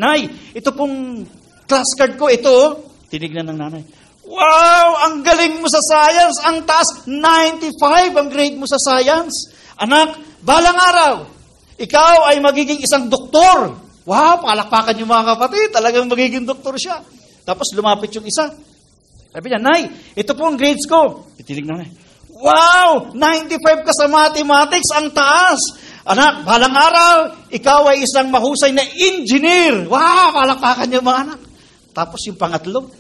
[0.01, 0.25] Nay,
[0.57, 1.29] ito pong
[1.69, 2.69] class card ko, ito, oh.
[3.13, 3.85] tinignan ng nanay.
[4.25, 9.53] Wow, ang galing mo sa science, ang taas, 95 ang grade mo sa science.
[9.77, 11.15] Anak, balang araw,
[11.79, 13.79] ikaw ay magiging isang doktor.
[14.03, 17.03] Wow, palakpakan yung mga kapatid, talagang magiging doktor siya.
[17.47, 18.51] Tapos lumapit yung isa.
[19.33, 21.31] Sabi niya, Nay, ito po ang grades ko.
[21.41, 21.81] Itilig na
[22.43, 23.15] Wow!
[23.15, 25.63] 95 ka sa mathematics, ang taas!
[26.03, 27.17] Anak, balang araw,
[27.55, 29.87] ikaw ay isang mahusay na engineer.
[29.87, 30.35] Wow!
[30.35, 31.41] Palakpakan niyo mga anak.
[31.95, 32.91] Tapos yung pangatlo,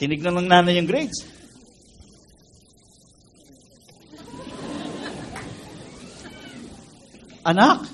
[0.00, 1.39] tinignan ng nanay yung grades.
[7.40, 7.88] Anak,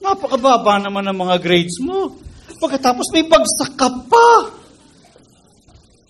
[0.00, 2.16] napakababa naman ng mga grades mo.
[2.56, 4.28] Pagkatapos may bagsak ka pa.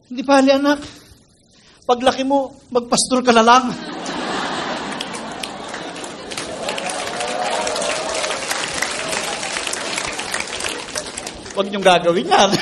[0.07, 0.79] Hindi bali, anak.
[1.83, 3.75] Paglaki mo, magpastor ka na lang.
[11.53, 12.51] Huwag niyong gagawin yan.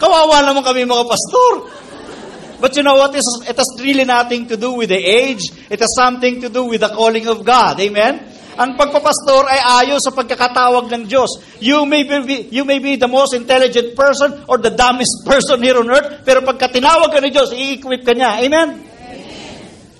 [0.00, 1.52] Kawawa naman kami mga pastor.
[2.58, 3.14] But you know what?
[3.14, 5.46] It has really nothing to do with the age.
[5.70, 7.78] It has something to do with the calling of God.
[7.78, 8.18] Amen?
[8.58, 11.38] Ang pagpapastor ay ayon sa pagkakatawag ng Diyos.
[11.62, 15.78] You may be, you may be the most intelligent person or the dumbest person here
[15.78, 18.42] on earth, pero pagka tinawag ka ni Diyos, i-equip ka niya.
[18.42, 18.82] Amen?
[18.82, 18.86] Amen.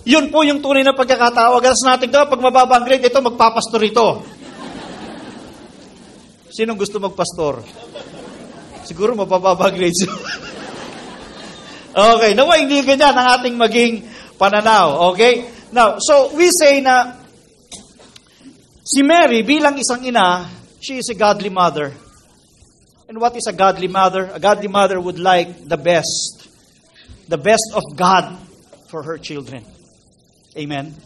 [0.03, 1.63] Yun po yung tunay na pagkakatawag.
[1.63, 4.27] Alas natin to, pag mababa ang grade, ito, magpapastor ito.
[6.51, 7.63] Sinong gusto magpastor?
[8.83, 10.03] Siguro mabababa grades.
[11.95, 13.95] okay, nawa hindi ganyan ang ating maging
[14.39, 15.13] pananaw.
[15.13, 15.45] Okay?
[15.73, 17.19] Now, so we say na
[18.85, 20.49] si Mary bilang isang ina,
[20.81, 21.93] she is a godly mother.
[23.09, 24.29] And what is a godly mother?
[24.33, 26.49] A godly mother would like the best.
[27.29, 28.37] The best of God
[28.89, 29.65] for her children.
[30.57, 30.97] Amen?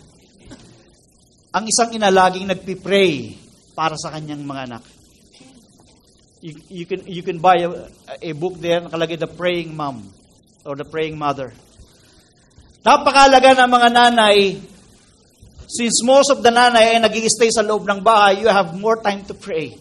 [1.53, 3.37] Ang isang ina laging nagpipray
[3.75, 4.85] para sa kanyang mga anak.
[6.43, 7.71] You, you can you can buy a,
[8.19, 10.11] a book there nakalagay the praying mom
[10.63, 11.51] or the praying mother.
[12.83, 14.39] Napakalaga ng mga nanay
[15.73, 19.01] since most of the nanay ay nag stay sa loob ng bahay, you have more
[19.01, 19.73] time to pray.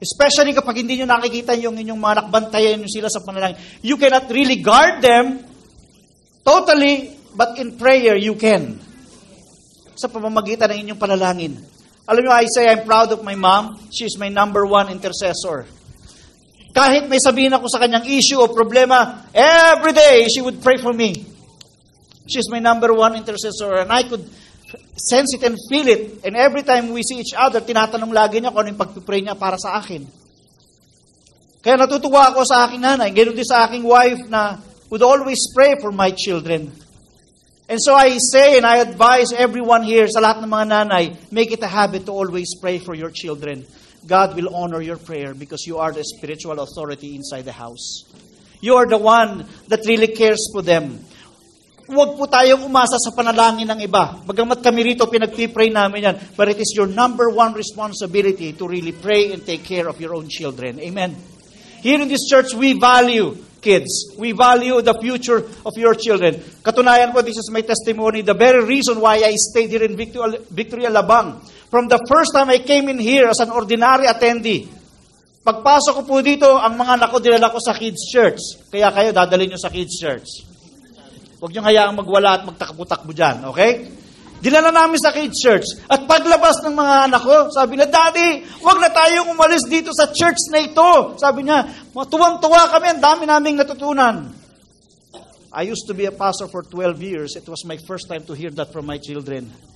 [0.00, 3.60] Especially kapag hindi nyo nakikita yung inyong mga nakbantayan nyo sila sa panalangin.
[3.84, 5.44] You cannot really guard them
[6.40, 8.80] totally, but in prayer you can.
[9.92, 11.52] Sa pamamagitan ng inyong panalangin.
[12.04, 13.80] Alam nyo, I say I'm proud of my mom.
[13.88, 15.64] She is my number one intercessor.
[16.74, 20.90] Kahit may sabihin ako sa kanyang issue o problema, every day she would pray for
[20.90, 21.22] me.
[22.26, 24.26] She's my number one intercessor and I could
[24.98, 26.26] sense it and feel it.
[26.26, 29.38] And every time we see each other, tinatanong lagi niya kung ano yung pagpipray niya
[29.38, 30.02] para sa akin.
[31.62, 34.58] Kaya natutuwa ako sa aking nanay, ganoon din sa aking wife na
[34.90, 36.74] would always pray for my children.
[37.70, 41.54] And so I say and I advise everyone here, sa lahat ng mga nanay, make
[41.54, 43.64] it a habit to always pray for your children.
[44.06, 48.04] God will honor your prayer because you are the spiritual authority inside the house.
[48.60, 51.00] You are the one that really cares for them.
[51.84, 54.24] Huwag po tayong umasa sa panalangin ng iba.
[54.24, 56.16] Bagamat kami rito, pinagpipray namin yan.
[56.32, 60.16] But it is your number one responsibility to really pray and take care of your
[60.16, 60.80] own children.
[60.80, 61.12] Amen.
[61.84, 64.16] Here in this church, we value kids.
[64.16, 66.40] We value the future of your children.
[66.64, 70.88] Katunayan po, this is my testimony, the very reason why I stayed here in Victory
[70.88, 71.44] Alabang.
[71.74, 74.70] From the first time I came in here as an ordinary attendee,
[75.42, 78.38] pagpasok ko po dito, ang mga anak ko dinala ko sa kids church.
[78.70, 80.46] Kaya kayo, dadalhin nyo sa kids church.
[81.42, 83.90] Huwag nyo hayaang magwala at magtakbo-takbo dyan, okay?
[84.38, 85.66] Dinala namin sa kids church.
[85.90, 90.14] At paglabas ng mga anak ko, sabi na, Daddy, wag na tayong umalis dito sa
[90.14, 91.18] church na ito.
[91.18, 94.30] Sabi niya, tuwang-tuwa kami, ang dami naming natutunan.
[95.50, 97.34] I used to be a pastor for 12 years.
[97.34, 99.73] It was my first time to hear that from my children.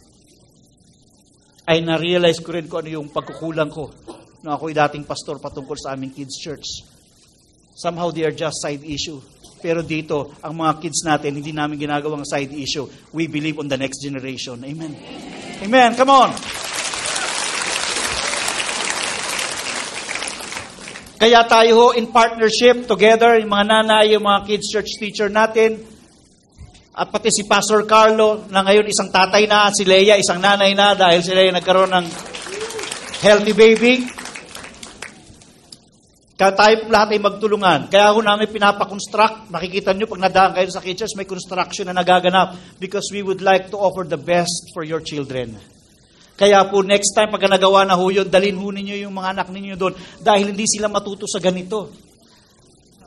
[1.68, 3.92] Ay na-realize ko rin kung ano yung pagkukulang ko
[4.40, 6.64] nung ako'y dating pastor patungkol sa aming kids church.
[7.76, 9.20] Somehow they are just side issue.
[9.60, 12.88] Pero dito, ang mga kids natin, hindi namin ginagawang side issue.
[13.12, 14.64] We believe on the next generation.
[14.64, 14.96] Amen.
[15.62, 15.90] Amen.
[15.92, 16.30] Come on.
[21.18, 25.82] Kaya tayo ho, in partnership, together, yung mga nanay, yung mga kids church teacher natin,
[26.98, 30.98] at pati si Pastor Carlo, na ngayon isang tatay na, si Leia, isang nanay na,
[30.98, 32.06] dahil si Leia nagkaroon ng
[33.22, 34.02] healthy baby.
[36.34, 37.80] Kaya tayo lahat ay magtulungan.
[37.86, 39.46] Kaya ako namin pinapakonstruct.
[39.46, 43.70] Makikita nyo pag nadaan kayo sa kitchens, may construction na nagaganap because we would like
[43.70, 45.54] to offer the best for your children.
[46.34, 49.48] Kaya po next time pag nagawa na ho yun, dalhin ho ninyo yung mga anak
[49.50, 51.94] ninyo doon dahil hindi sila matuto sa ganito.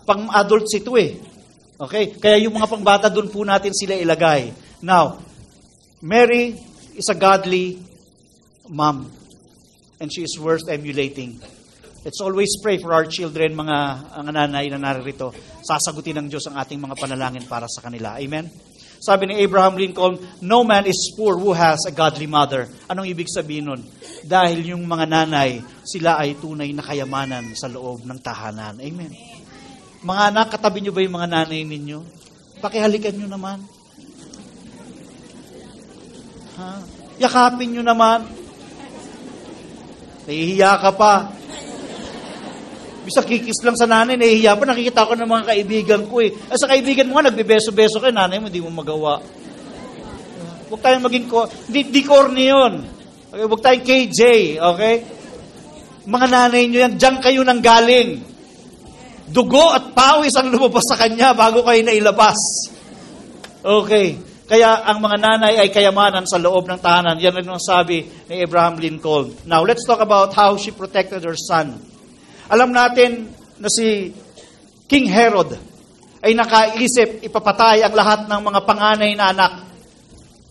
[0.08, 1.16] Pang adults ito eh.
[1.82, 2.14] Okay?
[2.14, 4.54] Kaya yung mga pangbata doon po natin sila ilagay.
[4.86, 5.18] Now,
[6.06, 6.54] Mary
[6.94, 7.82] is a godly
[8.70, 9.10] mom
[9.98, 11.42] and she is worth emulating.
[12.02, 13.78] Let's always pray for our children, mga
[14.18, 15.34] ang nanay na naririto.
[15.62, 18.18] Sasagutin ng Diyos ang ating mga panalangin para sa kanila.
[18.18, 18.50] Amen?
[19.02, 22.70] Sabi ni Abraham Lincoln, no man is poor who has a godly mother.
[22.90, 23.82] Anong ibig sabihin nun?
[24.26, 28.78] Dahil yung mga nanay, sila ay tunay na kayamanan sa loob ng tahanan.
[28.82, 29.31] Amen.
[30.02, 32.02] Mga anak, katabi nyo ba yung mga nanay ninyo?
[32.58, 33.62] Pakihalikan nyo naman.
[36.58, 36.82] Ha?
[37.22, 38.26] Yakapin nyo naman.
[40.26, 41.30] Nahihiya ka pa.
[43.06, 44.66] Bisa kikis lang sa nanay, nahihiya pa.
[44.66, 46.34] Nakikita ko ng mga kaibigan ko eh.
[46.50, 49.22] At sa kaibigan mo nga, nagbebeso-beso kay nanay mo, hindi mo magawa.
[50.66, 52.74] Huwag tayong maging, ko, di, di corny yun.
[53.30, 54.22] Okay, huwag tayong KJ,
[54.58, 54.96] okay?
[56.10, 58.31] Mga nanay nyo yan, diyan kayo nang galing.
[59.32, 62.38] Dugo at pawis ang lumabas sa kanya bago kayo nailabas.
[63.64, 64.20] Okay.
[64.52, 67.16] Kaya ang mga nanay ay kayamanan sa loob ng tahanan.
[67.16, 69.32] Yan ang sabi ni Abraham Lincoln.
[69.48, 71.80] Now, let's talk about how she protected her son.
[72.52, 73.32] Alam natin
[73.64, 74.12] na si
[74.92, 75.56] King Herod
[76.20, 79.54] ay nakaisip ipapatay ang lahat ng mga panganay na anak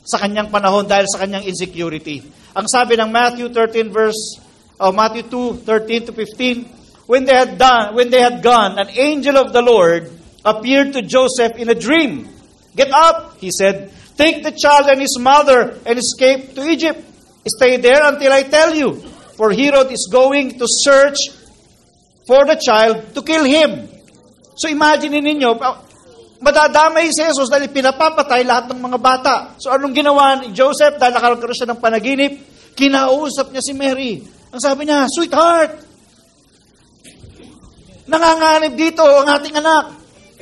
[0.01, 2.25] sa kanyang panahon dahil sa kanyang insecurity.
[2.57, 4.41] Ang sabi ng Matthew 13 verse
[4.81, 6.80] oh, Matthew 2:13 to 15,
[7.11, 10.07] when they had done when they had gone, an angel of the Lord
[10.47, 12.31] appeared to Joseph in a dream.
[12.79, 13.91] Get up, he said.
[14.15, 17.03] Take the child and his mother and escape to Egypt.
[17.51, 19.03] Stay there until I tell you.
[19.35, 21.35] For Herod is going to search
[22.31, 23.91] for the child to kill him.
[24.55, 25.59] So imagine ninyo,
[26.39, 29.37] madadamay si Jesus dahil pinapapatay lahat ng mga bata.
[29.59, 32.33] So anong ginawa ni Joseph dahil nakakaroon siya ng panaginip?
[32.79, 34.23] Kinausap niya si Mary.
[34.55, 35.90] Ang sabi niya, Sweetheart,
[38.07, 39.85] nanganganib dito ang ating anak.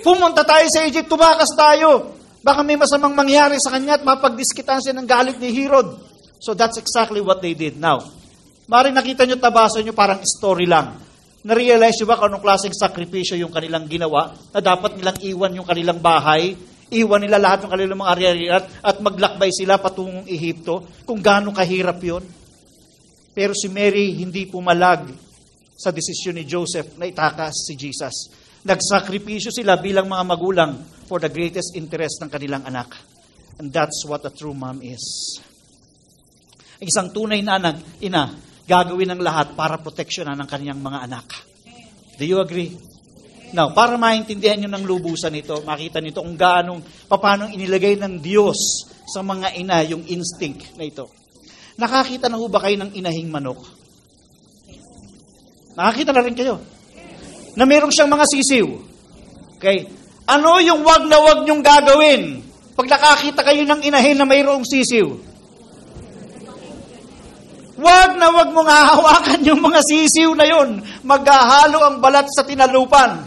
[0.05, 2.15] Pumunta tayo sa Egypt, tumakas tayo.
[2.45, 5.99] Baka may masamang mangyari sa kanya at mapagdiskitan siya ng galit ni Herod.
[6.39, 7.75] So that's exactly what they did.
[7.83, 8.19] Now,
[8.69, 11.01] Mari nakita nyo, tabasa nyo, parang story lang.
[11.41, 14.37] Na-realize nyo ba kung anong klaseng sakripisyo yung kanilang ginawa?
[14.53, 16.53] Na dapat nilang iwan yung kanilang bahay,
[16.93, 21.49] iwan nila lahat ng kanilang mga ari at, at maglakbay sila patungong Ehipto, kung gaano
[21.57, 22.21] kahirap yon.
[23.33, 25.17] Pero si Mary hindi pumalag
[25.79, 28.35] sa desisyon ni Joseph na itakas si Jesus.
[28.67, 30.73] Nagsakripisyo sila bilang mga magulang
[31.07, 32.99] for the greatest interest ng kanilang anak.
[33.63, 35.39] And that's what a true mom is.
[36.83, 38.35] Isang tunay na anak, ina,
[38.67, 41.27] gagawin ng lahat para proteksyonan ng kanyang mga anak.
[42.19, 42.75] Do you agree?
[43.55, 48.85] Now, para maintindihan nyo ng lubusan ito, makita nito kung gaano, paano inilagay ng Diyos
[49.09, 51.09] sa mga ina yung instinct na ito.
[51.81, 53.63] Nakakita na ho ba kayo ng inahing manok?
[55.79, 56.59] Nakakita na rin kayo.
[57.55, 58.67] Na meron siyang mga sisiw.
[59.63, 59.87] Okay?
[60.27, 62.23] Ano yung wag na wag nyong gagawin
[62.75, 65.07] pag nakakita kayo ng inahin na mayroong sisiw?
[67.79, 70.83] Wag na wag mong hahawakan yung mga sisiw na yon.
[71.07, 73.23] Maghahalo ang balat sa tinalupan.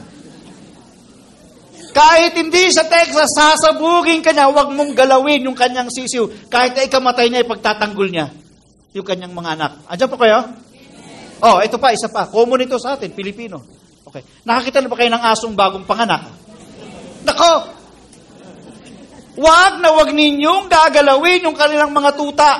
[1.95, 6.51] Kahit hindi sa Texas, sasabugin ka niya, wag mong galawin yung kanyang sisiw.
[6.51, 8.27] Kahit na ikamatay niya, ipagtatanggol niya
[8.91, 9.71] yung kanyang mga anak.
[9.87, 10.39] Andiyan po kayo?
[11.41, 12.29] Oh, ito pa, isa pa.
[12.29, 13.65] Common ito sa atin, Pilipino.
[14.05, 14.21] Okay.
[14.45, 16.29] Nakakita na ba kayo ng asong bagong panganak?
[17.25, 17.53] Nako!
[19.41, 22.51] Wag na wag ninyong gagalawin yung kanilang mga tuta.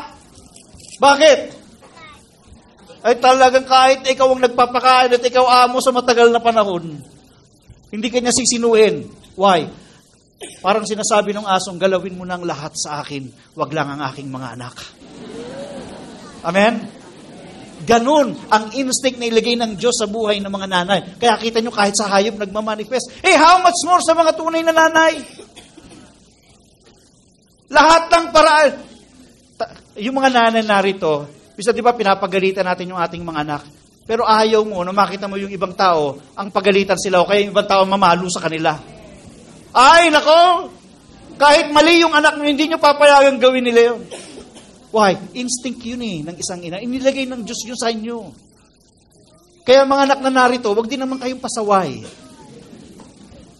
[0.97, 1.61] Bakit?
[3.01, 7.01] ay talagang kahit ikaw ang nagpapakain at ikaw amo sa matagal na panahon,
[7.89, 9.09] hindi kanya sisinuin.
[9.33, 9.65] Why?
[10.61, 14.57] Parang sinasabi ng asong, galawin mo ng lahat sa akin, wag lang ang aking mga
[14.57, 14.75] anak.
[16.45, 17.00] Amen?
[17.81, 20.99] Ganun ang instinct na ilagay ng Diyos sa buhay ng mga nanay.
[21.17, 23.25] Kaya kita nyo kahit sa hayop nagmamanifest.
[23.25, 25.17] Eh, how much more sa mga tunay na nanay?
[27.71, 28.71] Lahat ng paraan.
[30.01, 33.61] Yung mga nanay narito, bisa di ba pinapagalitan natin yung ating mga anak.
[34.05, 37.53] Pero ayaw mo, no, makita mo yung ibang tao, ang pagalitan sila o kaya yung
[37.53, 38.75] ibang tao mamalo sa kanila.
[39.71, 40.67] Ay, nako!
[41.39, 43.99] Kahit mali yung anak mo, hindi nyo papayagang gawin nila yun.
[44.91, 45.15] Why?
[45.35, 46.83] Instinct yun eh, ng isang ina.
[46.83, 48.31] Inilagay ng Diyos yun sa inyo.
[49.63, 52.03] Kaya mga anak na narito, wag din naman kayong pasaway.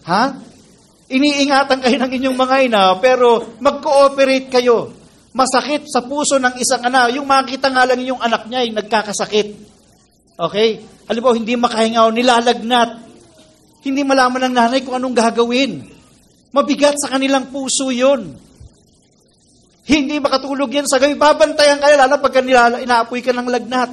[0.04, 0.24] Ha?
[1.08, 4.92] Iniingatan kayo ng inyong mga ina, pero mag-cooperate kayo.
[5.32, 7.16] Masakit sa puso ng isang anak.
[7.16, 9.48] Yung makita nga lang yung anak niya ay nagkakasakit.
[10.36, 10.84] Okay?
[11.08, 12.90] Halimbawa, hindi makahingaw, nilalagnat.
[13.80, 15.88] Hindi malaman ng nanay kung anong gagawin.
[16.52, 18.36] Mabigat sa kanilang puso yun.
[19.82, 21.18] Hindi makatulog yan sa gabi.
[21.18, 23.90] Babantayan ka lalo pagka inaapoy ka ng lagnat.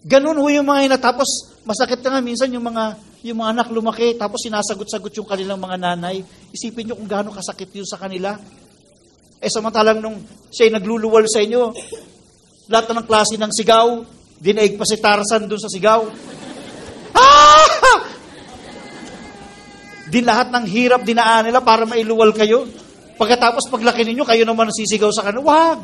[0.00, 0.98] Ganun ho yung mga ina.
[0.98, 5.60] Tapos, masakit na nga minsan yung mga, yung mga anak lumaki, tapos sinasagot-sagot yung kanilang
[5.60, 6.24] mga nanay.
[6.50, 8.34] Isipin nyo kung gaano kasakit yun sa kanila.
[9.40, 10.18] Eh samantalang nung
[10.52, 11.72] siya'y nagluluwal sa inyo,
[12.68, 14.04] lahat ng klase ng sigaw,
[14.40, 16.00] dinaig pa si Tarzan doon sa sigaw.
[17.16, 17.98] Ah!
[20.10, 22.66] Din lahat ng hirap dinaan nila para mailuwal kayo.
[23.20, 25.44] Pagkatapos paglaki ninyo, kayo naman nasisigaw sa kanila.
[25.44, 25.80] Wag!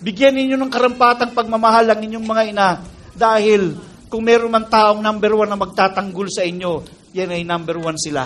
[0.00, 2.68] Bigyan ninyo ng karampatang pagmamahal ang inyong mga ina
[3.12, 3.76] dahil
[4.08, 6.80] kung meron man taong number one na magtatanggol sa inyo,
[7.12, 8.24] yan ay number one sila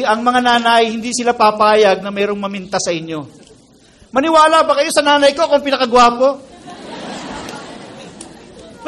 [0.00, 3.28] ang mga nanay, hindi sila papayag na mayroong maminta sa inyo.
[4.08, 6.40] Maniwala ba kayo sa nanay ko kung pinakagwapo?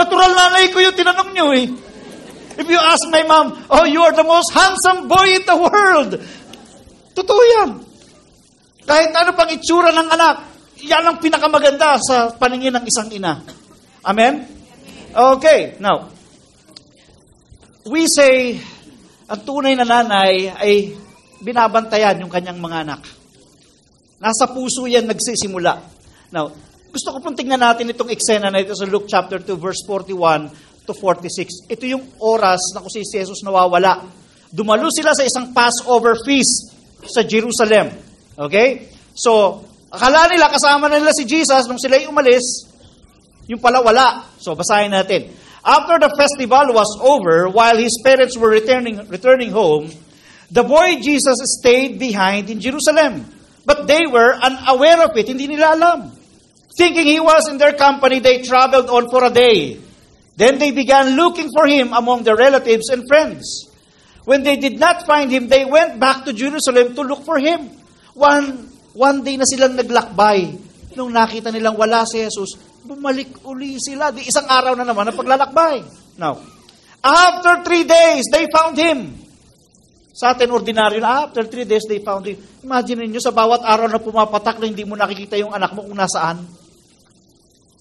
[0.00, 1.68] Natural nanay ko yung tinanong nyo eh.
[2.56, 6.16] If you ask my mom, oh, you are the most handsome boy in the world.
[7.14, 7.70] Totoo yan.
[8.84, 10.36] Kahit ano pang itsura ng anak,
[10.84, 13.40] yan ang pinakamaganda sa paningin ng isang ina.
[14.04, 14.44] Amen?
[15.14, 16.10] Okay, now,
[17.86, 18.58] we say,
[19.30, 20.92] ang tunay na nanay ay
[21.40, 23.00] binabantayan yung kanyang mga anak.
[24.18, 25.80] Nasa puso yan nagsisimula.
[26.34, 26.50] Now,
[26.90, 30.84] gusto ko pong tingnan natin itong eksena na ito sa Luke chapter 2 verse 41
[30.84, 31.70] to 46.
[31.70, 34.04] Ito yung oras na kung si Jesus nawawala.
[34.50, 36.73] Dumalo sila sa isang Passover feast
[37.08, 37.92] sa Jerusalem.
[38.38, 38.90] Okay?
[39.14, 42.70] So, akala nila kasama nila si Jesus nung sila umalis,
[43.46, 44.24] yung pala wala.
[44.40, 45.30] So, basahin natin.
[45.64, 49.88] After the festival was over, while his parents were returning, returning home,
[50.50, 53.24] the boy Jesus stayed behind in Jerusalem.
[53.64, 55.26] But they were unaware of it.
[55.26, 56.12] Hindi nila alam.
[56.76, 59.80] Thinking he was in their company, they traveled on for a day.
[60.36, 63.70] Then they began looking for him among their relatives and friends.
[64.24, 67.68] When they did not find him, they went back to Jerusalem to look for him.
[68.16, 70.56] One, one day na silang naglakbay.
[70.96, 74.08] Nung nakita nilang wala si Jesus, bumalik uli sila.
[74.14, 75.84] Di isang araw na naman ang paglalakbay.
[76.16, 76.40] Now,
[77.04, 79.12] after three days, they found him.
[80.14, 82.38] Sa atin, ordinaryo na, after three days, they found him.
[82.64, 85.98] Imagine niyo sa bawat araw na pumapatak na hindi mo nakikita yung anak mo kung
[85.98, 86.38] nasaan.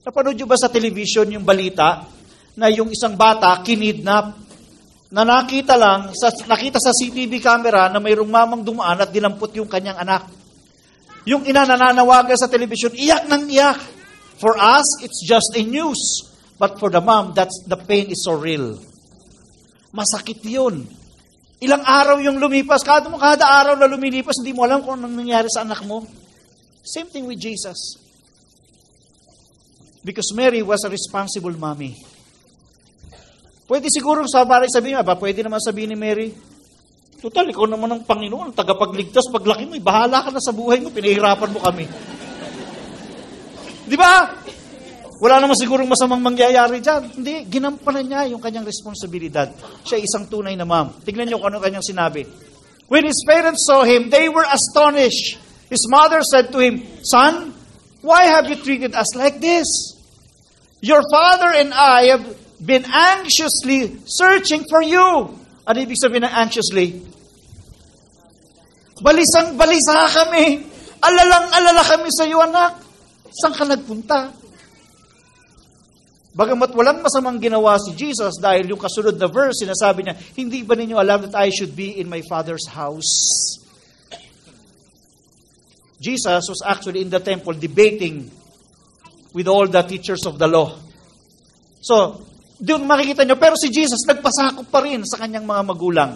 [0.04, 2.04] Napanood nyo ba sa television yung balita
[2.60, 4.44] na yung isang bata kinidnap
[5.14, 9.70] na nakita lang, sa, nakita sa CCTV camera na mayroong mamang dumaan at dinampot yung
[9.70, 10.26] kanyang anak.
[11.30, 13.78] Yung ina nananawagan sa television, iyak ng iyak.
[14.42, 16.34] For us, it's just a news.
[16.58, 18.82] But for the mom, that's, the pain is so real.
[19.94, 20.90] Masakit yun.
[21.62, 22.82] Ilang araw yung lumipas.
[22.82, 26.10] Kada, kada araw na lumilipas, hindi mo alam kung anong nangyari sa anak mo.
[26.82, 28.02] Same thing with Jesus.
[30.02, 32.02] Because Mary was a responsible mommy.
[33.64, 36.30] Pwede siguro sa baray sabihin, ba, pwede naman sabihin ni Mary,
[37.24, 40.92] Total, ikaw naman ang Panginoon, ang tagapagligtas, paglaki mo, bahala ka na sa buhay mo,
[40.92, 41.88] pinahirapan mo kami.
[43.88, 44.28] Di ba?
[45.24, 47.16] Wala naman sigurong masamang mangyayari dyan.
[47.16, 49.48] Hindi, ginampanan niya yung kanyang responsibilidad.
[49.88, 51.00] Siya isang tunay na ma'am.
[51.00, 52.28] Tignan niyo kung ano kanyang sinabi.
[52.92, 55.40] When his parents saw him, they were astonished.
[55.72, 57.56] His mother said to him, Son,
[58.04, 59.96] why have you treated us like this?
[60.84, 62.28] Your father and I have
[62.64, 65.36] been anxiously searching for you.
[65.68, 67.04] Ano ibig sabihin ng anxiously?
[69.04, 70.64] Balisang balisa kami.
[71.04, 72.80] Alalang alala kami sa iyo, anak.
[73.36, 74.32] Saan ka nagpunta?
[76.34, 80.74] Bagamat walang masamang ginawa si Jesus dahil yung kasunod na verse, sinasabi niya, hindi ba
[80.74, 83.12] ninyo alam that I should be in my Father's house?
[86.02, 88.28] Jesus was actually in the temple debating
[89.32, 90.74] with all the teachers of the law.
[91.86, 92.26] So,
[92.64, 96.16] doon makikita nyo, pero si Jesus nagpasakop pa rin sa kanyang mga magulang.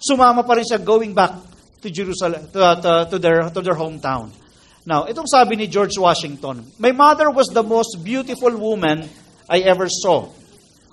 [0.00, 1.36] Sumama pa rin siya going back
[1.84, 4.32] to Jerusalem, to, to, to, their, to their hometown.
[4.88, 9.04] Now, itong sabi ni George Washington, My mother was the most beautiful woman
[9.46, 10.32] I ever saw.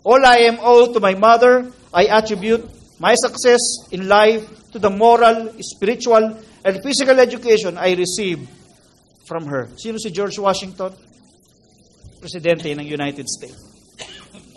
[0.03, 2.67] All I am owed to my mother, I attribute
[2.99, 4.45] my success in life
[4.75, 8.45] to the moral, spiritual, and physical education I received
[9.25, 9.71] from her.
[9.79, 10.91] Sino si George Washington?
[12.19, 13.68] Presidente ng United States.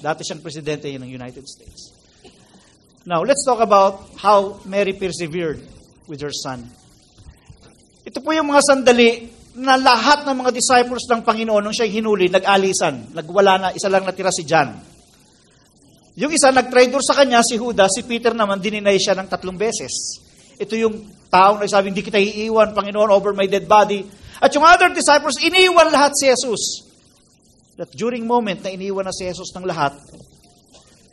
[0.02, 1.94] Dati siyang presidente ng United States.
[3.06, 5.62] Now, let's talk about how Mary persevered
[6.10, 6.66] with her son.
[8.02, 9.30] Ito po yung mga sandali
[9.62, 13.14] na lahat ng mga disciples ng Panginoon nung siya hinuli, nag-alisan.
[13.14, 14.74] Nagwala na, isa lang natira si John.
[16.18, 20.18] Yung isa, nag-traitor sa kanya, si Judas, si Peter naman, dininay siya ng tatlong beses.
[20.58, 20.94] Ito yung
[21.30, 24.04] taong nagsabi, hindi kita iiwan, Panginoon, over my dead body.
[24.42, 26.91] At yung other disciples, iniwan lahat si Jesus.
[27.82, 29.98] That during moment na iniwan na si Jesus ng lahat,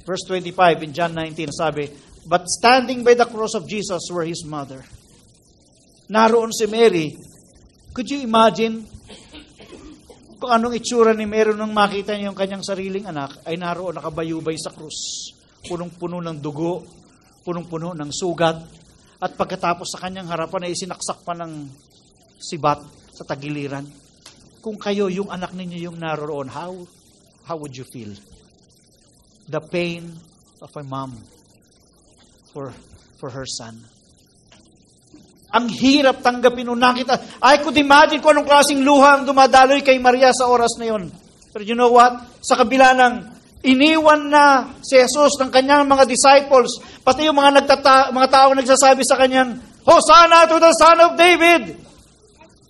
[0.05, 1.89] verse 25 in John 19, sabi,
[2.29, 4.85] But standing by the cross of Jesus were his mother.
[6.13, 7.17] Naroon si Mary.
[7.89, 8.85] Could you imagine
[10.37, 14.53] kung anong itsura ni Mary nung makita niya yung kanyang sariling anak ay naroon nakabayubay
[14.55, 15.33] sa krus.
[15.65, 16.85] Punong-puno ng dugo,
[17.41, 18.61] punong-puno ng sugat,
[19.19, 21.65] at pagkatapos sa kanyang harapan ay sinaksak pa ng
[22.37, 24.08] sibat sa tagiliran.
[24.59, 26.75] Kung kayo, yung anak ninyo yung naroon, how,
[27.47, 28.11] how would you feel?
[29.47, 30.11] The pain
[30.59, 31.15] of a mom
[32.51, 32.75] for,
[33.17, 33.79] for her son.
[35.49, 37.41] Ang hirap tanggapin nung nakita.
[37.41, 41.09] I could imagine kung anong klaseng luha ang dumadaloy kay Maria sa oras na yon.
[41.49, 42.21] But you know what?
[42.45, 43.13] Sa kabila ng
[43.65, 49.01] iniwan na si Jesus ng kanyang mga disciples, pati yung mga, nagtata- mga tao nagsasabi
[49.01, 49.57] sa kanyang,
[49.87, 51.88] Hosanna to the Son of David!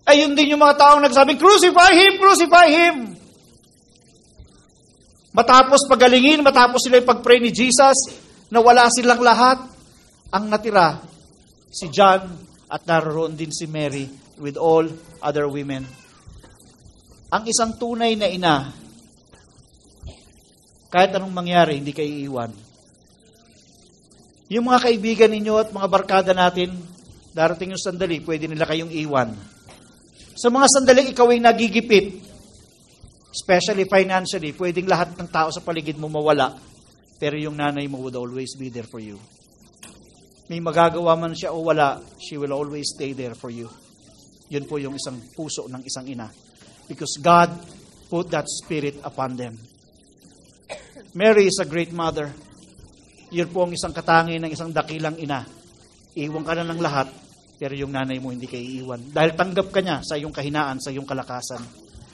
[0.10, 2.18] Ay yun din yung mga taong nagsabi, Crucify Him!
[2.18, 3.14] Crucify Him!
[5.30, 8.10] Matapos pagalingin, matapos sila yung pag-pray ni Jesus,
[8.50, 9.62] na wala silang lahat,
[10.34, 10.98] ang natira,
[11.70, 12.26] si John
[12.66, 14.10] at naroon din si Mary
[14.42, 14.90] with all
[15.22, 15.86] other women.
[17.30, 18.74] Ang isang tunay na ina,
[20.90, 22.52] kahit anong mangyari, hindi kayo iiwan.
[24.50, 26.74] Yung mga kaibigan ninyo at mga barkada natin,
[27.38, 29.59] darating yung sandali, pwede nila kayong iwan.
[30.40, 32.16] Sa mga sandali, ikaw ay nagigipit,
[33.28, 36.56] especially financially, pwedeng lahat ng tao sa paligid mo mawala,
[37.20, 39.20] pero yung nanay mo would always be there for you.
[40.48, 43.68] May magagawa man siya o wala, she will always stay there for you.
[44.48, 46.32] Yun po yung isang puso ng isang ina.
[46.88, 47.52] Because God
[48.08, 49.60] put that spirit upon them.
[51.14, 52.32] Mary is a great mother.
[53.30, 55.44] Yun po ang isang katangi ng isang dakilang ina.
[56.16, 57.12] Iwan ka na ng lahat,
[57.60, 59.12] pero yung nanay mo hindi kayo iiwan.
[59.12, 61.60] Dahil tanggap ka niya sa iyong kahinaan, sa iyong kalakasan.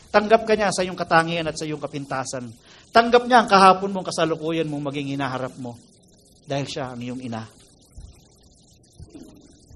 [0.09, 2.49] Tanggap ka niya sa iyong katangian at sa iyong kapintasan.
[2.89, 5.77] Tanggap niya ang kahapon mong kasalukuyan mong maging hinaharap mo.
[6.49, 7.45] Dahil siya ang iyong ina.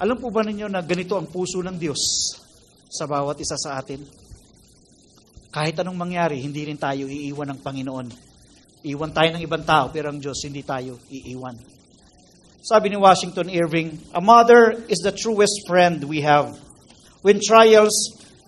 [0.01, 2.01] Alam po ba ninyo na ganito ang puso ng Diyos
[2.89, 4.01] sa bawat isa sa atin?
[5.53, 8.07] Kahit anong mangyari, hindi rin tayo iiwan ng Panginoon.
[8.89, 11.78] Iwan tayo ng ibang tao, pero ang Diyos hindi tayo iiwan.
[12.61, 16.59] Sabi ni Washington Irving, a mother is the truest friend we have.
[17.21, 17.95] When trials,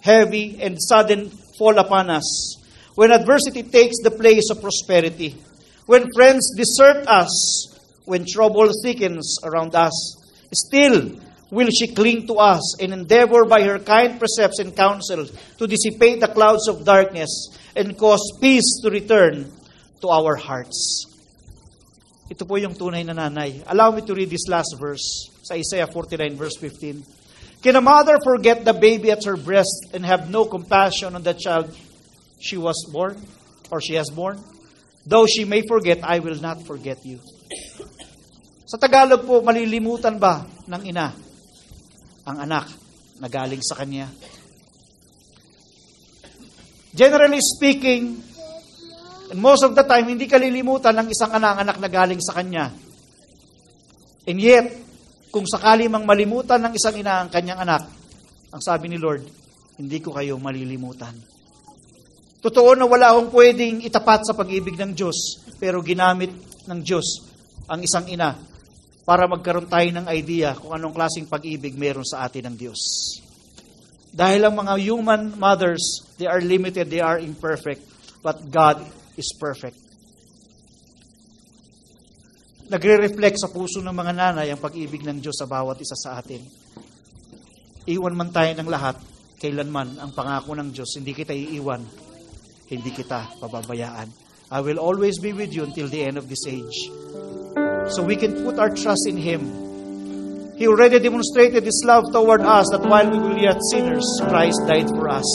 [0.01, 2.57] heavy and sudden, fall upon us,
[2.95, 5.37] when adversity takes the place of prosperity,
[5.85, 7.71] when friends desert us,
[8.03, 9.95] when trouble thickens around us,
[10.51, 11.17] still
[11.49, 15.25] will she cling to us and endeavor by her kind precepts and counsel
[15.57, 19.49] to dissipate the clouds of darkness and cause peace to return
[20.01, 21.10] to our hearts.
[22.31, 23.59] Ito po yung tunay na nanay.
[23.67, 27.59] Allow me to read this last verse sa Isaiah 49 verse 15.
[27.59, 31.35] Can a mother forget the baby at her breast and have no compassion on the
[31.35, 31.67] child
[32.39, 33.19] she was born
[33.67, 34.39] or she has born?
[35.03, 37.19] Though she may forget, I will not forget you.
[38.63, 41.11] Sa Tagalog po, malilimutan ba ng ina
[42.23, 42.71] ang anak
[43.19, 44.07] na galing sa kanya?
[46.95, 48.23] Generally speaking,
[49.31, 52.67] and most of the time, hindi kalilimutan ng isang anak, anak na galing sa kanya.
[54.27, 54.67] And yet,
[55.31, 57.87] kung sakali mang malimutan ng isang ina ang kanyang anak,
[58.51, 59.23] ang sabi ni Lord,
[59.79, 61.15] hindi ko kayo malilimutan.
[62.43, 66.35] Totoo na wala akong pwedeng itapat sa pag-ibig ng Diyos, pero ginamit
[66.67, 67.23] ng Diyos
[67.71, 68.35] ang isang ina
[69.07, 72.81] para magkaroon tayo ng idea kung anong klaseng pag-ibig meron sa atin ng Diyos.
[74.11, 77.79] Dahil ang mga human mothers, they are limited, they are imperfect,
[78.19, 78.83] but God
[79.21, 79.77] is perfect.
[82.71, 86.39] Nagre-reflect sa puso ng mga nanay ang pag-ibig ng Diyos sa bawat isa sa atin.
[87.83, 88.95] Iwan man tayo ng lahat,
[89.37, 91.83] kailanman ang pangako ng Diyos, hindi kita iiwan,
[92.71, 94.07] hindi kita pababayaan.
[94.55, 96.87] I will always be with you until the end of this age.
[97.91, 99.43] So we can put our trust in Him.
[100.55, 104.87] He already demonstrated His love toward us that while we were yet sinners, Christ died
[104.95, 105.27] for us.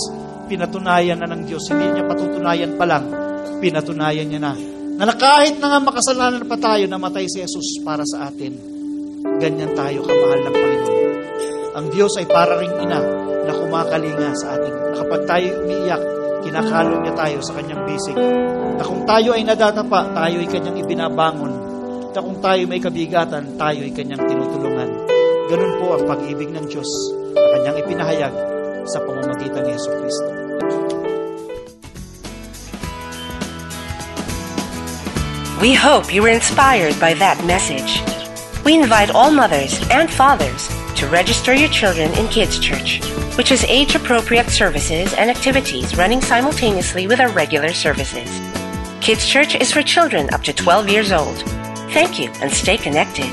[0.49, 1.69] Pinatunayan na ng Diyos.
[1.69, 3.26] Hindi niya patutunayan pa lang.
[3.61, 4.53] Pinatunayan niya na.
[4.97, 8.57] Na kahit na nga makasalanan pa tayo, namatay si Jesus para sa atin.
[9.37, 11.07] Ganyan tayo kamahal ng Panginoon.
[11.77, 13.01] Ang Diyos ay para ring ina
[13.45, 14.73] na kumakalinga sa atin.
[14.97, 16.03] Kapag tayo umiiyak,
[16.41, 18.17] kinakalong niya tayo sa kanyang bisig.
[18.81, 21.53] Na kung tayo ay nadatapa, tayo ay kanyang ibinabangon.
[22.17, 24.91] Na kung tayo may kabigatan, tayo ay kanyang tinutulungan.
[25.53, 26.89] Ganun po ang pag-ibig ng Diyos
[27.37, 28.35] na kanyang ipinahayag
[28.89, 30.46] sa pamamagitan ni Yesu Kristo.
[35.61, 38.03] We hope you were inspired by that message.
[38.63, 43.01] We invite all mothers and fathers to register your children in Kids Church,
[43.39, 48.29] which is age appropriate services and activities running simultaneously with our regular services.
[49.01, 51.39] Kids Church is for children up to 12 years old.
[51.93, 53.33] Thank you and stay connected.